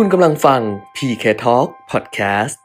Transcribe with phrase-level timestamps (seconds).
[0.00, 0.60] คุณกำลังฟัง
[0.96, 2.56] PK Talk Podcast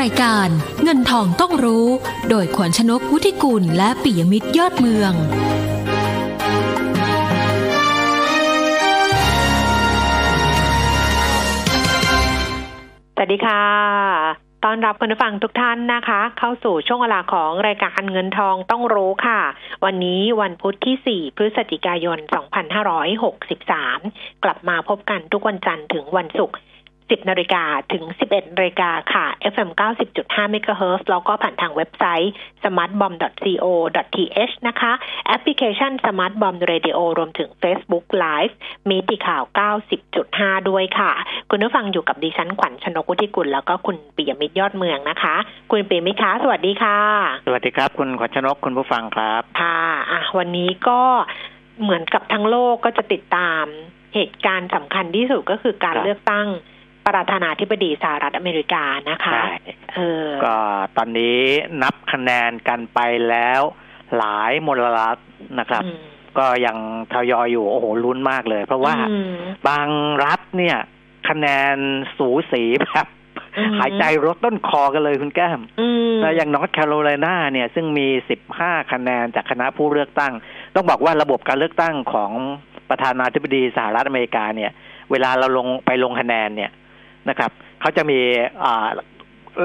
[0.00, 0.48] รายการ
[0.82, 1.86] เงินทองต้องรู้
[2.28, 5.12] โดยขวัญชนกวุฒิกุลและปิยมิตรยอดเมือง
[13.14, 19.40] สวัสดีค่ะ ต้อนรับคุณผู้ฟังทุกท่านนะคะ เข้าสู่ช่วงเวลาของรายการเงินทองต้องรู้ค่ะ
[19.84, 22.18] วันนี้วันพุธที่ 4 พฤศจิกายน
[23.70, 26.56] 2563 กลับมาพบกันทุกวันจันทร์ถึงวันศุกร์
[27.08, 29.70] 10นาฬิกาถึง 11นาฬิกาค่ะ FM
[30.12, 32.32] 90.5 MHz แล้วก็ผ่านทางเว็บไซต์
[32.62, 34.92] smartbomb.co.th นะคะ
[35.26, 38.54] แอปพลิเคชัน Smart Bomb Radio รวมถึง Facebook Live
[38.88, 39.42] มีติข่าว
[40.06, 41.12] 90.5 ด้วยค่ะ
[41.50, 45.34] คุณผู้ฟังอยู่กับดิฉันขวัญชนกุธิกุลแล้วก็คุณปิยมิตรยอดเมืองนะคะ
[45.70, 46.98] คุณปิยมิตรคะสวัสดีค่ะ
[47.46, 49.80] สวัสดีครับ คุณขวัญชนกคุณผู้ฟังครับ ค่ะ
[50.10, 51.00] อะ วันนี้ก็
[51.82, 53.64] เหมือนกับทั้งโลกก็จะติดตาม
[54.14, 56.48] เหตุการณ์สำคัญที่สุดก็คือการครับเลือกตั้ง
[57.06, 59.48] ประธานาธิบดีสหรัฐอเมริกานะคะใช่
[59.94, 60.56] เออก็
[60.96, 61.38] ตอนนี้
[61.82, 63.62] นับคะแนนกันไปแล้ว
[64.16, 65.18] หลายมลรัฐ
[65.58, 65.98] นะครับอืม
[66.38, 66.76] ก็ยัง
[67.12, 69.34] ทยอยอยู่โอ้โหลุ้นมากเลย เพราะว่าอืม
[69.68, 69.88] บาง
[70.24, 70.76] รัฐเนี่ย
[71.28, 71.76] คะแนน
[72.18, 73.06] สูสีแบบ
[73.56, 78.08] อืมหายใจรถต้นคอกันเลยคุณแก้มอืมแล้วอย่างนอร์ทแคโรไลนาเนี่ย ซึ่งมี
[78.50, 80.32] 15คะแนนจากคณะผู้เลือกตั้ง
[80.74, 82.32] ต้องบอกว่าระบบการเลือกตั้งของ
[82.90, 84.70] ประธานาธิบดีสหรัฐอเมริกาเนี่ย
[85.10, 86.70] เวลาเราลงไปลงคะแนนเนี่ย
[87.28, 88.20] นะครับเขาจะมี
[88.64, 88.86] อ่า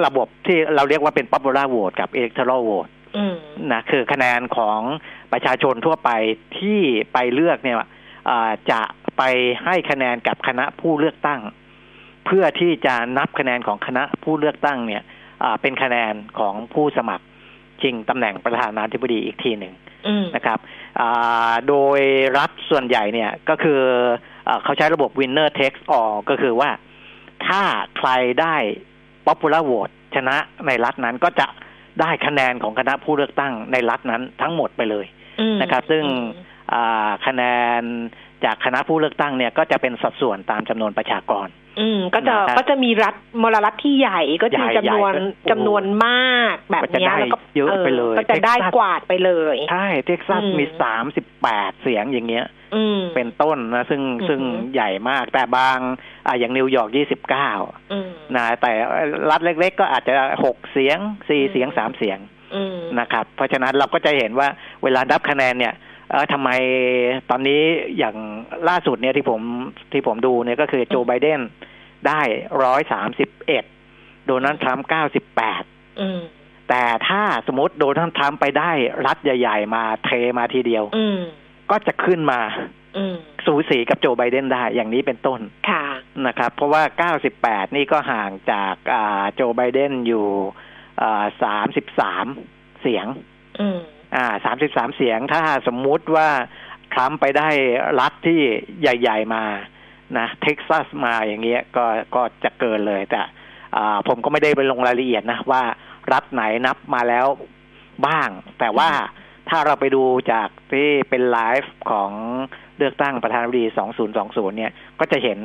[0.06, 3.36] ระบบที่เราเรียกว่าเป็น popular vote กับ electoral vote อืม
[3.72, 4.80] นะคือคะแนนของ
[5.34, 6.10] ประชาชนทั่วไป
[6.60, 6.80] ที่
[7.14, 7.78] ไปเลือกเนี่ย
[8.30, 8.82] อ่าจะ
[9.18, 9.24] ไป
[9.64, 11.42] ให้คะแนนกับคณะผู้เลือกตั้ง
[12.26, 15.04] เพื่อที่จะนับคะแนนของคณะผู้เลือกตั้งเนี่ย
[15.44, 17.26] อ่าเป็นคะแนนของผู้สมัคร
[17.82, 19.74] ชิงตำแหน่งประธานาธิบดีอีกทีหนึ่ง
[20.08, 20.60] อืมนะครับ
[21.00, 22.00] อ่าโดย
[22.38, 23.82] รัฐส่วนใหญ่เนี่ยก็คือ
[24.48, 26.70] อาเขาใช้ระบบ winner takes all ก็คือว่า
[27.48, 27.62] ถ้า
[27.98, 28.10] ใคร
[28.42, 28.56] ได้
[29.28, 31.48] popular vote ชนะในรัฐนั้นก็จะ
[32.02, 35.06] ได้คะแนนของคณะผู้เลือกตั้งในรัฐนั้นทั้งหมดไปเลย
[35.40, 36.04] อืมนะครับ ซึ่ง
[36.74, 37.44] อ่าคะแน
[37.80, 37.82] น
[38.46, 41.48] จากคณะผู้เลือกตั้งเนี่ยก็จะเป็นสัดส่วนตามจำนวนประชากร
[41.80, 52.58] อืม ก็จะนะครับก็จะมีรัฐมลรัฐที่ใหญ่ก็จะมีใหญ่จำนวนใหญ่ก็จำนวนมากแบบก็จะเนี้ยได้แล้วก็เยอะไปเลย ก็จะได้เท็กซัสกวาดไปเลย ใช่ เท็กซัสอืมมีสามสิบแปดเสียงอย่างเงี้ยอืม
[53.16, 54.42] เป็นต้นนะซึ่งอือฮึซึ่ง
[54.74, 55.78] ใหญ่มากแต่บาง
[56.28, 57.52] อ่าอย่างนิวยอร์กยี่สิบเก้า
[57.92, 58.72] อืมนะแต่
[59.30, 60.14] รัฐเล็กๆก็อาจจะ
[60.44, 60.98] หกเสียง
[61.30, 62.20] สี่อืมเสียงสามเสียง
[62.56, 64.48] อืมนะครับ เพราะฉะนั้นเราก็จะเห็นว่า
[64.84, 65.74] เวลานับคะแนนเนี่ย
[66.12, 66.50] เออทำไม
[67.30, 67.62] ตอนนี้
[67.98, 68.16] อย่าง
[68.70, 69.42] ล่าสุดเนี่ยที่ผม
[69.92, 71.42] ที่ผมดูเนี่ยก็คือโจไบเดน
[72.08, 72.22] ได้
[72.64, 73.64] ร้อยสามสิบเอ็ด
[74.26, 75.64] โดนัลด์ทรัมป์เก้าสิบแปด
[76.02, 76.22] อืม
[76.70, 78.72] แต่ถ้าสมมติโดนัลด์ทรัมป์ไปได้
[79.06, 81.20] รัฐใหญ่ ๆ มาเทมาทีเดียวอืม
[81.72, 82.42] ก็จะขึ้นมา
[82.98, 83.16] อืม
[83.46, 85.86] สูสีกับโจไบเดนได้อย่างนี้เป็นต้นค่ะ
[86.28, 86.84] นะครับ เพราะว่า
[87.26, 90.28] 98 นี่ก็ห่างจากอ่าโจไบเดนอยู่
[91.02, 91.24] อ่า
[92.22, 93.06] 33 เสียง
[93.60, 93.80] อืม
[94.16, 94.26] อ่า
[94.66, 96.30] 33 เสียงถ้าสมมุติว่า
[96.94, 97.50] ทรัมป์ไปได้
[98.00, 98.42] รัฐที่
[98.82, 99.44] ใหญ่ ๆ มา
[100.18, 103.22] นะเท็กซัสมาอย่างเงี้ยก็ก็จะเกินเลยแต่
[103.76, 105.64] อ่าผมก็ไม่ได้ไปลงรายละเอียดนะว่า
[106.14, 107.28] รัฐไหนนับมาแล้ว
[108.08, 108.90] บ้าง แต่ว่า
[109.50, 112.12] ถ้าเราไปดูจากที่เป็นไลฟ์ของ
[112.78, 113.66] เลือกตั้งประธานาธิบดี
[114.12, 115.40] 2020 เนี่ย ก็จะเห็น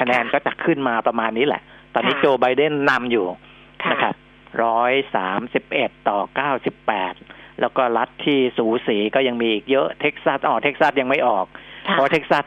[0.00, 1.62] คะแนนก็จะขึ้นมาประมาณนี้แหละ
[1.94, 3.26] ตอนนี้ค่ะโจไบเดนนำอยู่
[3.82, 4.14] ค่ะนะครับ
[4.64, 7.14] ร้อยสามสิบเอ็ดต่อเก้าสิบแปด
[7.60, 11.46] แล้วก็รัฐที่สูสีก็ยังมีอีกเยอะเท็กซัสอ๋อเท็กซัสยังไม่ออก
[11.88, 12.44] ค่ะเพราะเท็กซัส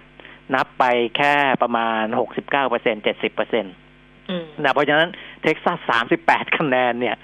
[0.56, 0.84] นับไป
[1.18, 3.70] แค่ประมาณหกสิบเก้าเปอร์เซ็นต์เจ็ดสิบเปอร์เซ็นต์
[4.30, 5.10] อืมนะเพราะฉะนั้น
[5.44, 7.16] เท็กซัสสามสิบแปดคะแนนเนี่ย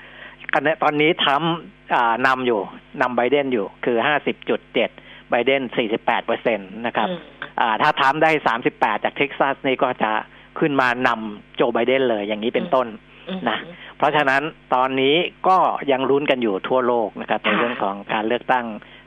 [0.55, 1.55] คะแนนตอนนี้ทรัมป์
[1.95, 2.61] อ่านำอยู่
[3.01, 4.89] นำไบเดนอยู่คือห้าสิบจุดเจ็ด
[5.29, 7.19] ไบเดนสี่สิบแปดเปอร์เซ็นตนะครับอืม
[7.59, 10.11] อ่าถ้าทรัมป์ได้สามสิบแปดจากเท็กซัสนี่ก็จะ
[10.59, 12.87] ขึ้นมานำโจไบเดนเลยอย่างนี้เป็นต้น
[13.29, 13.57] อืมนะ
[13.97, 14.41] เพราะฉะนั้น
[14.75, 15.15] ตอนนี้
[15.47, 15.57] ก็
[15.91, 18.65] ยังลุ้นกันอยู่ทั่วโลกนะครับในค่ะเรื่องของการเลือกตั้ง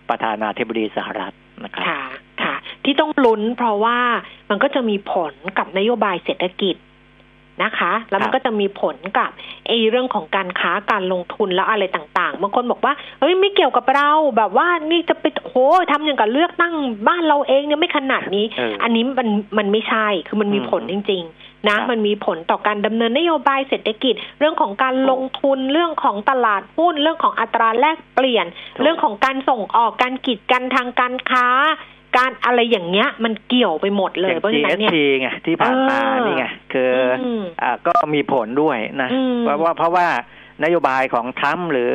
[0.08, 1.34] ประธานาธิบดีสหรัฐ
[1.64, 2.02] นะครับค่ะ
[2.42, 3.98] ค่ะ ที่ต้องลุ้นเพราะว่า
[4.50, 6.76] มันก็จะมีผลกับนโยบายเศรษฐกิจ
[7.62, 9.30] นะคะ แล้วมันครับก็จะมีผลกับ
[9.66, 15.54] ไอ้เรื่องของการค้าการลงทุนแล้วอะไรต่างๆบางคนบอกว่าเฮ้ยไม่เกี่ยวกับเราแบบว่านี่จะไปโห
[15.92, 16.74] ทำอย่างกับเลือกตั้ง
[17.08, 19.28] บ้านเราเองเนี่ยไม่ขนาดนี้เอออันนี้มัน
[19.58, 31.46] มันไม่ใช่คือมันมีอืมผลจริง ๆ นะครับมันมีผลต่อการดำเนินนโยบายเศรษฐกิจ เรื่องของการลงทุนเรื่องของตลาดหุ้นเรื่องของอัตราแลกเปลี่ยนถูกเรื่องของการส่งออกการกีดกันทางการค้า
[32.16, 36.92] การอะไรอย่างเงี้ย มันเกี่ยวไปหมดเลอยย่างเพราะฉะนั้นเนี่ย GST ไงที่ผ่านมาเออนี่ไงคือ
[37.22, 40.06] อมอ่าก็มีผลด้วยนะอืมเพราะว่าเพราะว่า
[40.64, 41.94] นโยบายของทรัมป์หรือ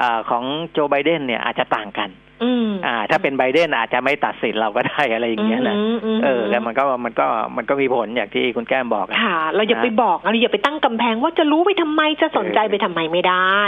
[0.00, 2.10] อาของโจไบเดนเนี่ยอาจจะต่างกัน
[2.42, 7.26] อืมอ่า ถ้าเป็นไบเดนอาจจะไม่ตัดสินเราก็ได้อะไรอย่างเงี้ยนะมมเออแล้วมันก็มันก็
[7.56, 13.60] มันก็มีผลอย่างที่คุณแก้มบอกอะค่ะ เราอย่าไปบอกเราอย่าไปตั้งกำแพงว่าจะรู้ไปทำไมจะสนใจไปทำไมไม่ได้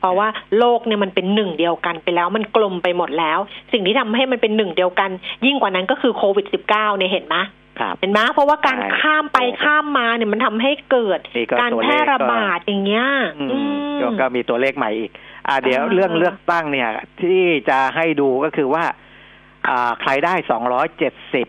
[0.00, 0.28] เพราะว่า
[0.58, 3.38] โลกเนี่ยมันเป็นหนึ่งเดียวกันไปแล้วมันกลมไปหมดแล้ว
[3.72, 5.10] สิ่งที่ทำให้มันเป็นหนึ่งเดียวกัน
[5.46, 7.36] ยิ่งกว่านั้นก็คือโควิด -19 เนี่ยเห็นไหม
[7.80, 13.06] ครับเห็นไหมเพราะว่าการใช่ข้ามไปข้ามมาเนี่ยมันทำให้เกิดนี่ก็การตัวแพเลร่ขระก็บาดอย่างเงี้ย
[13.38, 13.58] อืมอื
[13.94, 15.10] มก็ก็มีตัวเลขใหม่อีก
[15.50, 16.88] อ่าเดี๋ยวอ่าเรื่องเลือกตั้งเนี่ย
[17.22, 18.84] ที่จะให้ดูก็คือว่า
[19.68, 21.48] อ่าใครได้สองร้อยเจ็ดสิบ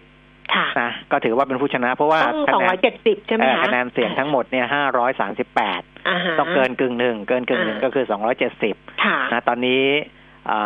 [0.56, 9.84] ค่ะนะก็ถือว่าเป็นผู้ชนะ เพราะว่าต้องคะสองแนร้อนยเจ็ดสิบใช่ไหมเอ่อคะคะแนนเสียงทั้งหมดเนี่ยห้าร้อยสามสิบแปดาฮะต้องเกินกึ่งหนึ่งเกินกึ่งหนึ่งอ่าก็คือสองร้อยเจ็ดสิบค่ะนะตอนนี้
[10.52, 10.60] อ่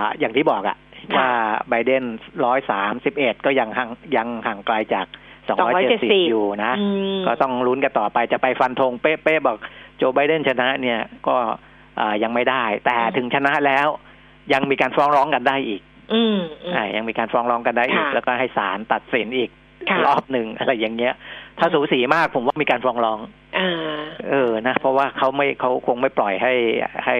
[0.00, 0.76] าอย่างที่บอกอะ
[1.16, 1.28] ค่ะว่า
[1.68, 2.04] ไบเดน
[2.44, 5.06] ร้อยสามสิบเอ็ดก็ยังห่างยังห่างไกลจาก
[5.48, 6.86] สองร้อยเจ็ดสิบ270อยู่นะอื
[7.18, 9.56] มก็ต้องลุ้นกันต่อไปจะไปฟันธงเป๊ะๆบอก
[9.96, 10.98] โจไบเดนชนะเนี่ย
[11.28, 11.56] ก็อ่า
[12.22, 13.88] ยังไม่ได้ แต่อืมถึงชนะแล้ว
[14.52, 15.82] ยังมีการฟ้องร้องกันได้อีก
[16.14, 19.50] อืมอืมอ่ายังมีการฟ้องร้องกันได้อีกค่ะแล้วก็ให้ศาลตัดสินอีก
[19.90, 21.14] ค่ะรอบหนึ่งอะไรอย่างเงี้ย
[21.58, 23.18] ถ้าอืมสูสีมากผมว่ามีการฟ้องร้อง
[23.58, 23.70] อ่า
[24.30, 26.54] เออนะเพราะว่าเขาไม่เขาคงไม่ปล่อยให้
[27.04, 27.16] ให้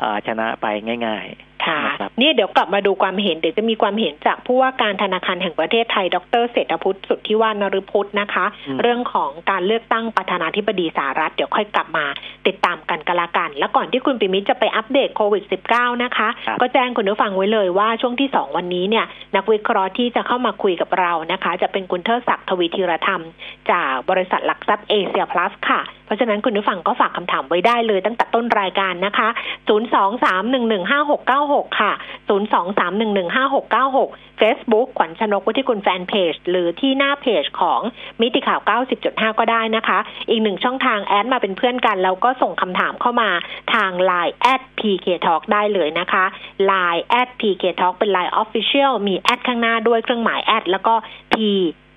[0.00, 0.66] อ่าชนะไป
[1.06, 1.26] ง่าย
[1.66, 12.06] ค่ะนะครับเนี่ยเดี๋ยวกลับมาดูความเห็น เดี๋ยวจะมีความเห็นจากผู้ว่าการธนาคารแห่งประเทศไทย ดรเศรษฐพุทธสุทธิวานรพุทธนะคะอืมเรื่องของการเลือกตั้งประธานาธิบดีสหรัฐ เดี๋ยวค่อยกลับมา
[12.46, 19.04] ติดตามกันกันละกัน แล้วก่อนที่คุณปิมิตจะไปอัปเดตโควิด -19 นะคะครับก็แจ้งคุณผู้ฟังไว้เลยว่าช่วงที่ 2 วันนี้เนี่ย
[19.36, 23.22] นักวิเคราะห์ที่จะเข้ามาคุยกับเรานะคะ จะเป็นคุณเทิดศักดิ์ทวีธีรธรรม
[23.70, 29.28] จากบริษัทหลักทรัพย์เอเชียพลัสค่ะ เพราะฉะนั้นคุณผู้ฟังก็ฝากคำถามไว้ได้เลยตั้งแต่ต้นรายการนะคะ
[29.68, 31.92] 023115696ค่ะ
[32.28, 37.80] 023115696 Facebook ขวัญชนกวุฒิกุลแฟนเพจ หรือที่หน้าเพจของ
[38.20, 38.60] มิติข่าว
[39.00, 39.98] 90.5 ก็ได้นะคะ
[40.28, 43.30] อีกหนึ่งช่องทางแอดมาเป็นเพื่อนกัน แล้วก็ส่งคำถามเข้ามา
[43.74, 46.24] ทาง Line at PK Talk ได้เลยนะคะ
[46.70, 50.94] Line at PK Talk เป็น Line Official มีแอดข้างหน้าด้วยเครื่องหมายแอดแล้วก็
[51.32, 51.34] P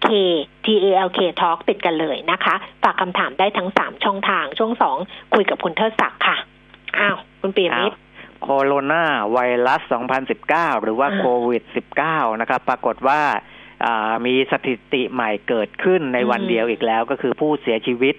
[0.06, 0.08] K
[0.66, 4.72] T A L K Talk ติดกันเลยนะคะ ฝากคำถามได้ทั้ง 3 ช่องทางช่วง
[5.04, 6.36] 2 คุยกับคุณเทิดศักดิ์ค่ะ
[7.00, 7.98] อ้าว คุณปียมิตร
[8.42, 9.82] โคโรนาไวรัส
[10.38, 11.64] 2019 หรือว่าอ่าโควิด
[12.02, 13.22] 19 นะครับ ปรากฏว่า
[13.86, 18.16] อ่ามีสถิติใหม่เกิดขึ้นในวันอืมเดียวอีกแล้ว ก็คือผู้เสียชีวิต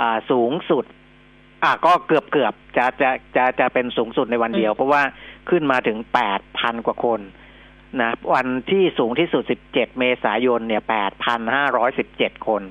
[0.00, 0.84] อ่าสูงสุด
[1.64, 5.02] อ่าก็เกือบเกือบๆจะจะจะจะเป็นสูงสุดในวันเดียว เพราะว่า
[5.50, 5.98] ขึ้นมาถึง
[6.42, 7.20] 8,000 กว่าคน
[8.00, 10.82] นะวันที่สูงที่สุด 17 เมษายนเนี่ย
[11.64, 12.62] 8,517 คน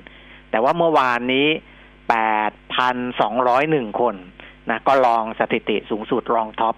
[0.50, 1.48] แต่ว่าเมื่อวานนี้
[2.28, 4.14] 8,201 คน
[4.70, 6.74] นะก็ลองสถิติสูงสุดรองท็อป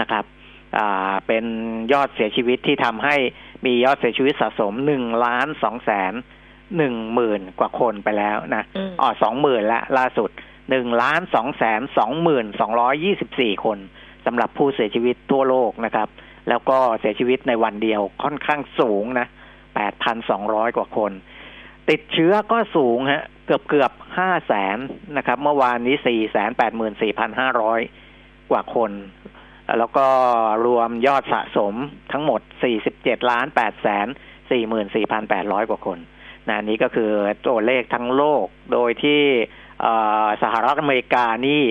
[0.00, 0.24] นะครับ
[0.78, 1.44] อ่าเป็น
[1.92, 3.16] ยอดเสียชีวิตที่ทำให้
[3.66, 6.12] มียอดเสียชีวิตสะสม1ล้าน2แสน
[6.62, 10.30] 1หมื่นกว่าคนไปแล้วนะอืมอ๋อสองหมื่นละล่าสุด
[10.70, 13.78] หนึ่งล้านสองแสนสองหมื่นสองร้อยี่สิบสี่คน
[14.26, 16.08] สำหรับผู้เสียชีวิตทั่วโลกนะครับ
[16.48, 19.26] แล้วก็เสียชีวิตในวันเดียวค่อนข้างสูงนะ
[19.74, 21.12] แปดพันสองร้อยกว่าคน
[21.90, 24.78] ติดเชื้อก็สูงฮะเกือบเกือบห้าแสน
[25.16, 27.80] นะครับ เมื่อวานนี้สี่แสนแปดหมื่นสี่พันห้าร้อย
[28.50, 28.90] กว่าคน
[29.78, 30.06] แล้วก็
[30.66, 31.74] รวมยอดสะสม
[32.12, 34.06] ทั้งหมดสี่สิบเจ็ดล้านแปดแสน
[34.50, 35.98] สี่หมื่นสี่พันแปดร้อยกว่าคน
[36.48, 37.10] นะนี้ก็คือ
[37.46, 39.22] ตัวเลขทั้งโลก โดยที่
[40.42, 41.62] สหรัฐอเมริกานี่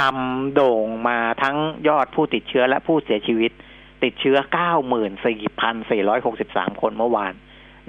[0.00, 1.56] นำโด่งมาทั้ง
[1.88, 3.52] ยอดผู้ติดเชื้อและผู้เสียชีวิต
[4.04, 4.36] ติดเชื้อ
[5.60, 7.34] 94,463 คนเมื่อวาน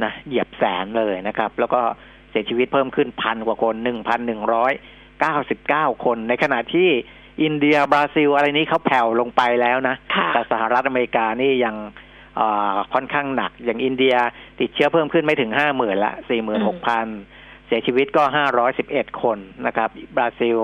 [0.04, 1.82] นะเหยียบแสนเลยนะครับ แล้วก็
[2.30, 3.76] เสียชีวิตเพิ่มขึ้นพันกว่าคน
[4.66, 6.90] 1,199 คนในขณะที่
[7.44, 11.76] อินเดียบราซิล อะไรนี้เขาแผ่วลงไปแล้วนะค่ะแต่สหรัฐอเมริกานี่ยัง
[12.36, 14.16] เอ่อค่อนข้างหนัก อย่างอินเดีย
[14.60, 17.08] ติดเชื้อเพิ่มขึ้นไม่ถึงห้าหมื่นละสี่หมื่นหกพัน
[17.68, 20.58] เสียชีวิตก็ห้าร้อยสิบเอ็ดคนนะครับ บราซิล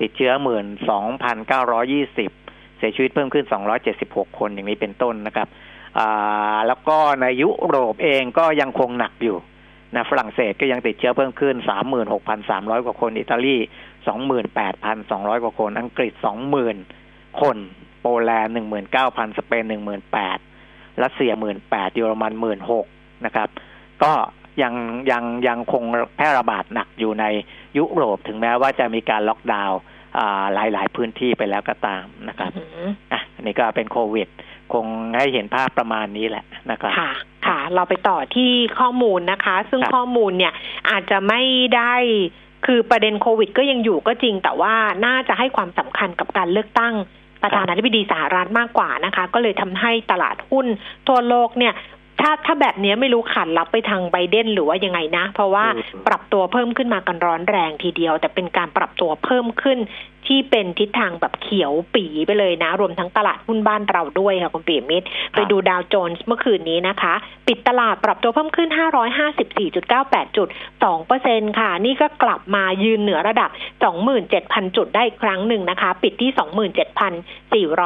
[0.00, 2.30] ติดเชื้อหมื่นสองพันเก้าร้อยี่สิบ
[2.78, 5.48] เสียชีวิตเพิ่มขึ้นสองร้อยเจ็ดสิบหกคนอย่างนี้เป็นต้นนะครับ
[5.98, 9.36] อ่าแล้วก็ในยุโรปเองก็ยังคงหนักอยู่
[9.96, 13.56] นะฝรั่งเศสก็ยังติดเชื้อเพิ่มขึ้นสามหมื่นหกพันสามร้อยกว่าคน อิตาลี
[14.08, 16.76] สองหมื่นแปดพันสองร้อยกว่าคน อังกฤษสองหมื่น
[17.40, 17.56] คน
[18.00, 20.38] โปแลนด์หนึ่งหมื่นเก้าพันสเปนหนึ่งหมื่นแปด
[21.02, 22.86] รัสเซียหมื่นแปดเยอรมันหมื่นหก
[23.24, 23.48] นะครับ
[24.02, 24.12] ก็
[24.62, 24.74] ยัง
[25.10, 25.82] ยังยังคง
[26.16, 27.24] แพร่ระบาดหนักอยู่ใน
[27.78, 29.78] ยุโรปถึงแม้ว่าจะมีการล็อกดาวน์
[30.18, 34.28] อ่าหลายหลายพื้นที่ไปแล้วก็ตามนะครับอืมอะอันนี้ก็เป็นโควิด
[34.74, 37.12] คงให้เห็นภาพประมาณนี้แหละนะครับค่ะ
[37.46, 40.52] ค่ะ เราไปต่อที่ข้อมูลนะคะ ซึ่งครับข้อมูลเนี่ย
[40.90, 41.42] อาจจะไม่
[41.76, 41.94] ได้
[42.66, 44.74] คือประเด็นโควิด ก็ยังอยู่ก็จริง แต่ว่า
[45.06, 46.94] น่าจะให้ความสำคัญกับการเลือกตั้ง
[47.42, 50.66] ประธานาธิบดีสหรัฐมากกว่านะคะ ก็เลยทำให้ตลาดหุ้น
[51.08, 51.74] ทั่วโลกเนี่ย
[52.20, 59.78] ทถ้าถ้าแบบเนี้ยไม่รู้ขันรับไปทางไบเดนหรือว่ายังไงนะ เพราะว่าอืมปรับตัวเพิ่มขึ้นมากันร้อนแรงทีเดียว แต่เป็นการปรับตัวเพิ่มขึ้น
[60.28, 67.14] ที่เป็นทิศทางแบบเขียวปีไปเลยนะ รวมทั้งตลาดหุ้นบ้านเราด้วยค่ะคุณปีมิตร ไปดูดาวโจนส์เมื่อคืนนี้นะคะ
[67.48, 68.68] ปิดตลาดปรับตัวเพิ่มขึ้น
[69.32, 70.48] 554.98 จุด
[71.04, 73.50] 2%ค่ะ นี่ก็กลับมายืนเหนือระดับ
[74.12, 76.30] 27,000 จุดได้อีกครั้งหนึ่งนะคะ ปิดที่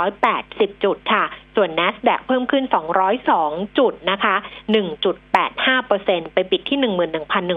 [0.05, 1.25] 27,480 จุดค่ะ
[1.57, 2.65] ส่วน NASDAQ เพิ่มขึ้น
[3.21, 4.35] 202 จุดนะคะ
[5.35, 6.79] 1.85%ไปปิดที่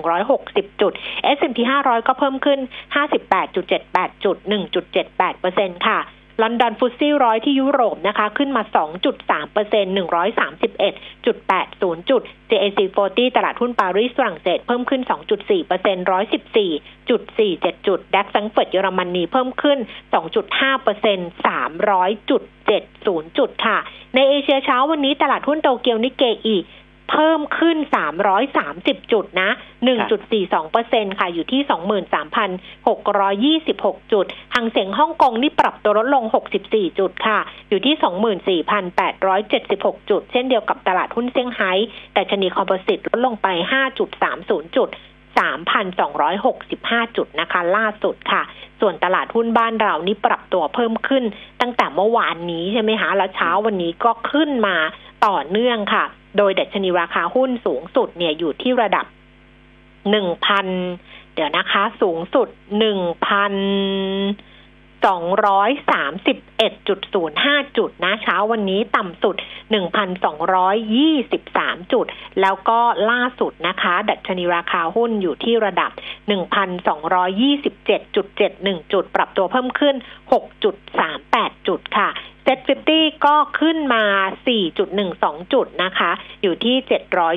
[0.01, 0.91] 11,160 จุด
[1.38, 2.59] S&P 500 ก็เพิ่มขึ้น
[2.95, 4.35] 58.78 จุด
[4.75, 5.99] 1.78%ค่ะ
[6.41, 8.63] ลอนดอนฟุตซี่ร้อยที่ยุโรปนะคะ ขึ้นมา
[9.07, 15.01] 2.3เปอร์เซ็นต์131.80 จุด JAC 40 ตลาดหุ้นปารีสฝรั่งเศสเพิ่มขึ้น
[15.35, 16.05] 2.4เปอร์เซ็นต์
[16.75, 19.79] 114.47 จุด ดัคซังเฟิร์ตเยอรมนีเพิ่มขึ้น
[20.31, 21.29] 2.5เปอร์เซ็นต์
[22.19, 22.29] 300.70
[23.37, 23.77] จุดค่ะ
[24.15, 26.55] ในเอเชียเช้าวันนี้ตลาดหุ้นโตเกียวนิเกอี
[27.10, 27.77] เพิ่มขึ้น
[28.43, 29.50] 330 จุดนะ
[30.12, 31.62] 1.42เปอร์เซ็นค่ะ อยู่ที่
[33.62, 36.24] 23,626 จุดหังเสียงฮ่องกงนี่ปรับตัวลดลง
[36.63, 37.39] 64 จุดค่ะ
[37.70, 41.72] อยู่ที่ 24,876 จุด เช่นเดียวกับตลาดหุ้นเซี่ยงไฮ้
[42.13, 43.48] แต่ชนีคอมโพสิตลดลงไป
[44.12, 44.89] 5.30 จุด
[45.31, 48.41] 3,265 จุดนะคะ ล่าสุดค่ะ
[48.79, 51.23] ส่วนตลาดหุ้นบ้านเรานี่ปรับตัวเพิ่มขึ้น
[51.61, 54.75] ตั้งแต่เมื่อวานนี้ใช่ไหมคะ แล้วเช้าวันนี้ก็ขึ้นมา
[55.25, 56.03] ต่อเนื่องค่ะ
[56.38, 59.05] โดยดัชนีราคาหุ้นสูงสุดเนี่ยอยู่ที่ระดับ
[60.19, 62.47] 1,000เดี๋ยวนะคะ สูงสุด
[63.51, 64.50] 1,000
[65.05, 69.36] 231.05 จุดนะเช้าวันนี้ต่ำสุด
[70.24, 72.05] 1,223 จุด
[72.41, 72.79] แล้วก็
[73.12, 75.91] ล่าสุดนะคะ ดัชนีราคาหุ้นอยู่ที่ระดับ
[76.31, 79.96] 1,227.71 จุด ปรับตัวเพิ่มขึ้น
[80.81, 82.10] 6.38 จุดค่ะ
[82.43, 82.60] เซ็ต
[82.93, 84.03] 50ก็ขึ้นมา
[84.77, 86.75] 4.12 จุดนะคะ อยู่ที่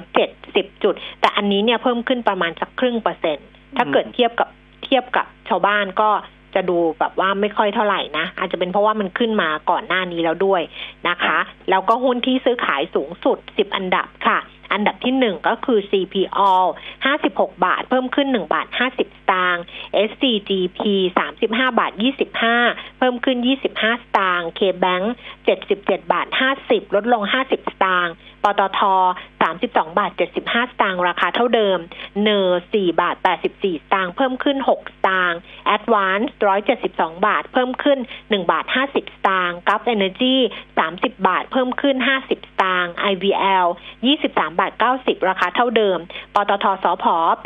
[0.06, 4.48] 770 จุด แต่อันนี้เนี่ยเพิ่มขึ้นประมาณสักครึ่งเปอร์เซ็นต์ ถ้าเกิดเทียบกับ
[4.84, 6.10] เทียบกับชาวบ้านก็
[6.54, 10.62] จะดูแบบว่าไม่ค่อยเท่าไหร่นะ อาจจะเป็นเพราะว่ามันขึ้นมาก่อนหน้านี้แล้วด้วย
[11.08, 11.38] นะคะ
[11.70, 14.38] แล้วก็หุ้นที่ซื้อขายสูงสุด 10 อันดับค่ะ
[14.74, 16.52] อันดับที่หนึ่งก็คือ CPO
[17.04, 19.00] 56 บาท เพิ่มขึ้น 1 บาท 50 ส
[19.30, 19.64] ตางค์
[20.08, 20.80] SCGP
[21.28, 21.92] 35 บาท
[22.44, 25.04] 25 เพิ่มขึ้น 25 สตางค์ KBank
[25.56, 26.26] 77 บาท
[26.60, 28.14] 50 ลดลง 50 สตางค์
[28.44, 28.80] ปตท
[29.44, 31.78] 32 บาท 75 สตางค์ราคาเท่าเดิม
[32.22, 35.40] เนอร์4บาท 84 สตางค์เพิ่มขึ้น 6 สตางค์
[35.76, 36.26] Advance
[36.76, 40.36] 172 บาท เพิ่มขึ้น 1 บาท 50 สตางค์ Gulf Energy
[40.80, 43.66] 30 บาท เพิ่มขึ้น 50 สตางค์ IVL
[44.08, 44.63] 23 บาท
[44.94, 45.98] 90 ราคาเท่าเดิม
[46.34, 47.04] ปตทสพ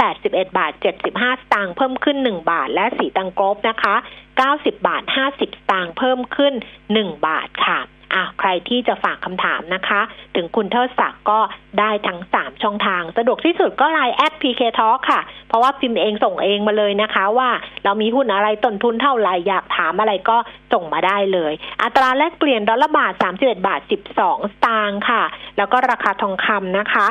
[0.08, 3.94] 81 บาท 75 สตางค์เพิ่มขึ้น 1 บาท และสีตังกรบนะคะ
[4.40, 6.54] 90 บาท 50 สตางค์เพิ่มขึ้น
[6.88, 7.80] 1 บาทค่ะ
[8.14, 10.00] อะใครที่จะฝากคำถามนะคะ
[10.36, 11.38] ถึงคุณเทิดศักดิ์ก็
[11.80, 17.50] ได้ทั้ง3ช่องทาง สะดวกที่สุดก็ไลน์แอด PK Talk ค่ะ เพราะว่าพิมพ์เองส่งเองมาเลยนะคะ ว่า
[17.84, 20.36] เรามีหุ้นอะไรต้นทุนเท่าไหร่อยากถามอะไรก็
[20.72, 25.22] ส่งมาได้เลย อัตราแลกเปลี่ยนดอลลาร์บาท31บาท12สตางค์ค่ะ
[25.56, 27.06] แล้วก็ราคาทองคำนะคะ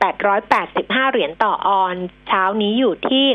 [0.00, 1.96] 1,885เหรียญต่อออน
[2.28, 3.26] เช้านี้อยู่ที่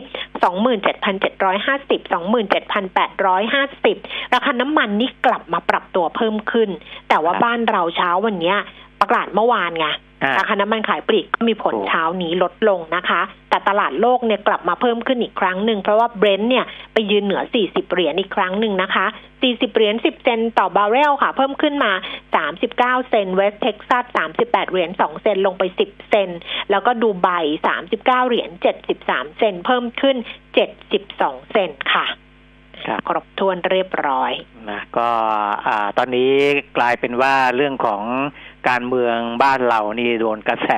[0.44, 6.70] 27,750 27,850ราคาน้ำมันนี่กลับมาปรับตัวเพิ่มขึ้น
[7.10, 8.58] แต่ว่าครับบ้านเราเช้าวันเนี้ย
[9.00, 9.88] ประกาศเมื่อวานไง
[10.24, 19.06] อ่าราคาน้ำมันขายปลีกก็มีผลถูกเช้านี้ลดลงนะคะ แต่ตลาดโลกเนี่ยกลับมาเพิ่มขึ้นอีกครั้งหนึ่ง เพราะว่าเบรนท์เนี่ยไปยืนเหนือ 40 เหรียญอีกครั้งหนึ่งนะคะ
[19.42, 21.92] 40 เหรียญ 10 เซนต์ต่อบาร์เรลค่ะ เพิ่มขึ้นมา
[22.52, 24.06] 39 เซนต์เวสเท็กซัส
[24.40, 26.40] 38 เหรียญ 2 เซนต์ลงไป 10 เซนต์
[26.72, 27.28] แล้วก็ดูไบ
[27.78, 28.50] 39 เหรียญ
[28.94, 30.18] 73 เซนต์เพิ่มขึ้น
[30.84, 32.06] 72 เซนต์ค่ะ
[32.84, 34.32] ครับครบถ้วนเรียบร้อย
[34.72, 35.10] นะก็
[35.68, 36.32] อ่าตอนนี้
[36.78, 38.04] กลายเป็นว่าเรื่องของ
[38.70, 40.70] การเมืองบ้านเรานี่โดนกระแส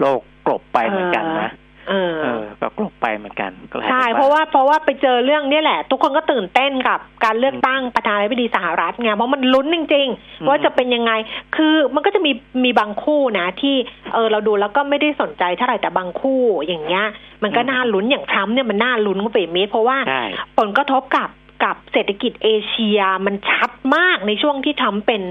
[0.00, 1.50] โลกกลบไปเหมือนกันนะ
[1.88, 10.08] เออเออก็กลบไปเหมือนกันกลยป็นใช่เพราะว่าเพราะว่าไปเจอเรื่องเนี้แหละ ทุกคนก็ตื่นเต้นกับการเลือกตั้งประธานาธิบดีสหรัฐไงเพราะมันลุ้นจริง
[10.40, 11.12] อืมๆว่าจะเป็นยังไง
[11.56, 12.32] คือมันก็จะมี
[12.64, 13.76] มีบางคู่นะ ที่
[14.14, 17.06] เออเราดูแล้วก็ไม่ได้สนใจเท่าไหร่แต่บางคู่อย่างเงี้ย
[17.42, 20.24] มันก็น่าลุ้นอย่างทรัมป์เนี่ยมันน่าลุ้นก็ไปเมตรเพราะว่าใช่
[20.58, 21.30] ผลกระทบกับ
[21.64, 25.22] กับเศรษฐกิจเอเชียมันชัดมากในช่วงที่ทรัมป์เป็น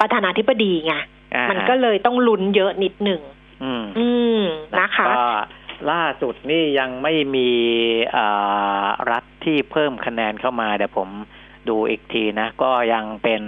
[0.00, 0.94] ประธานาธิบดีไง
[1.34, 3.20] อ่ามันก็เลยต้องลุ้นเยอะนิดหนึ่ง
[3.64, 4.08] อืมอื
[4.38, 4.40] ม
[4.78, 5.28] นะคะก็
[5.90, 7.50] ล่าสุดนี่ยังไม่มี
[8.16, 11.08] อ่ารัฐที่เพิ่มคะแนนเข้ามาเดี๋ยวผม
[11.68, 13.42] ดูอีกทีนะ ก็ยังเป็น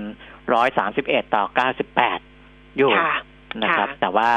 [0.53, 2.19] ร้อยสามสิบเอ็ดต่อเก้าสิบแปด
[2.77, 3.17] อยู่ค่ะ
[3.63, 4.31] นะครับค่ะแต่ว่า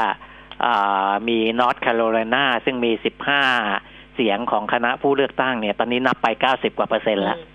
[0.64, 3.42] อ่ามีนอร์ทแคโรไลนาซึ่งมีสิบห้า
[4.14, 7.46] เสียงของคณะผู้เลือกตั้งเนี่ย ตอนนี้นับไปเก้าสิบกว่าเปอร์เซ็นต์แล้วอืม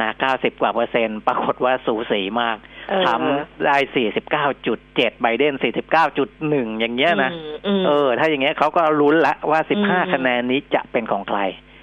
[0.00, 2.56] นะเก้าสิบกว่าเปอร์เซ็นต์ปรากฏว่าสูสีมาก
[2.88, 7.30] เออทำได้สี่สิบเก้าจุดเจ็ดไบเดนสี่สิบเก้าจุดหนึ่งอย่างเงี้ยนะ
[7.66, 11.40] อืมเออ ถ้าอย่างเงี้ยเขาก็ลุ้นละว่าสิบห้าอืมคะแนนนี้จะเป็นของใคร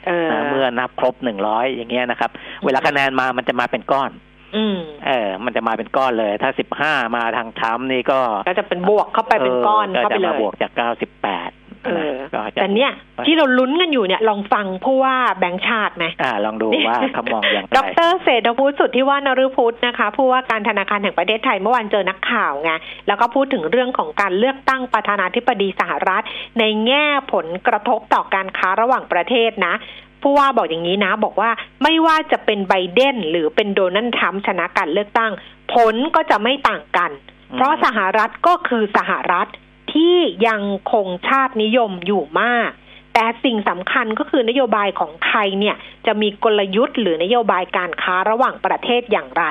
[0.08, 2.30] เออนะเมื่อนับครบหนึ่งร้อยอย่างเงี้ยนะครับ
[2.66, 4.12] เวลาคะแนนมามันจะมาเป็นก้อน
[4.56, 11.49] อืมเออ มันจะมาเป็นก้อนเลย ถ้าสิบห้ามาทางทรัมป์นี่ก็ ก็จะเป็นบวกเข้าไปเป็นก้อนเข้าไปจะเลมายบวกจากเก้าสิบแปด
[11.86, 12.92] เออก็จะแต่เนี่ย
[13.26, 22.72] ที่เราลุ้นกันอยู่เนี่ยลองฟังผู้ว่าแบงค์ชาติไหมอ่าลองดูว่าเขามองอย่างไรดรเศรษฐพุทธสุทธิว่านฤพุทธนะคะ ผู้ว่าการธนาคารแห่งประเทศไทยเมื่อวานเจอนักข่าวไง
[23.08, 26.24] แล้วก็พูดถึงเรื่องของการเลือกตั้งประธานาธิบดีสหรัฐ
[26.60, 29.76] ในแง่ผลกระทบต่อการค้าระหว่างประเทศนะ
[30.24, 31.50] ผู้ว่าบอกอย่างนี้นะ บอกว่า
[31.84, 35.32] ไม่ว่าจะเป็นไบเดนหรือเป็นโดนัลด์ทรัมป์ชนะการเลือกตั้ง
[35.74, 37.12] ผลก็จะไม่ต่างกัน
[37.52, 39.48] อืมเพราะสหรัฐก็คือสหรัฐ
[39.91, 40.15] ที่
[40.48, 42.72] ยังคงชาตินิยมอยู่มาก
[43.13, 49.46] แต่สิ่งสำคัญก็คือนโยบายของไทยเนี่ยจะมีกลยุทธ์หรือนโยบายการค้าระหว่างประเทศอย่างไร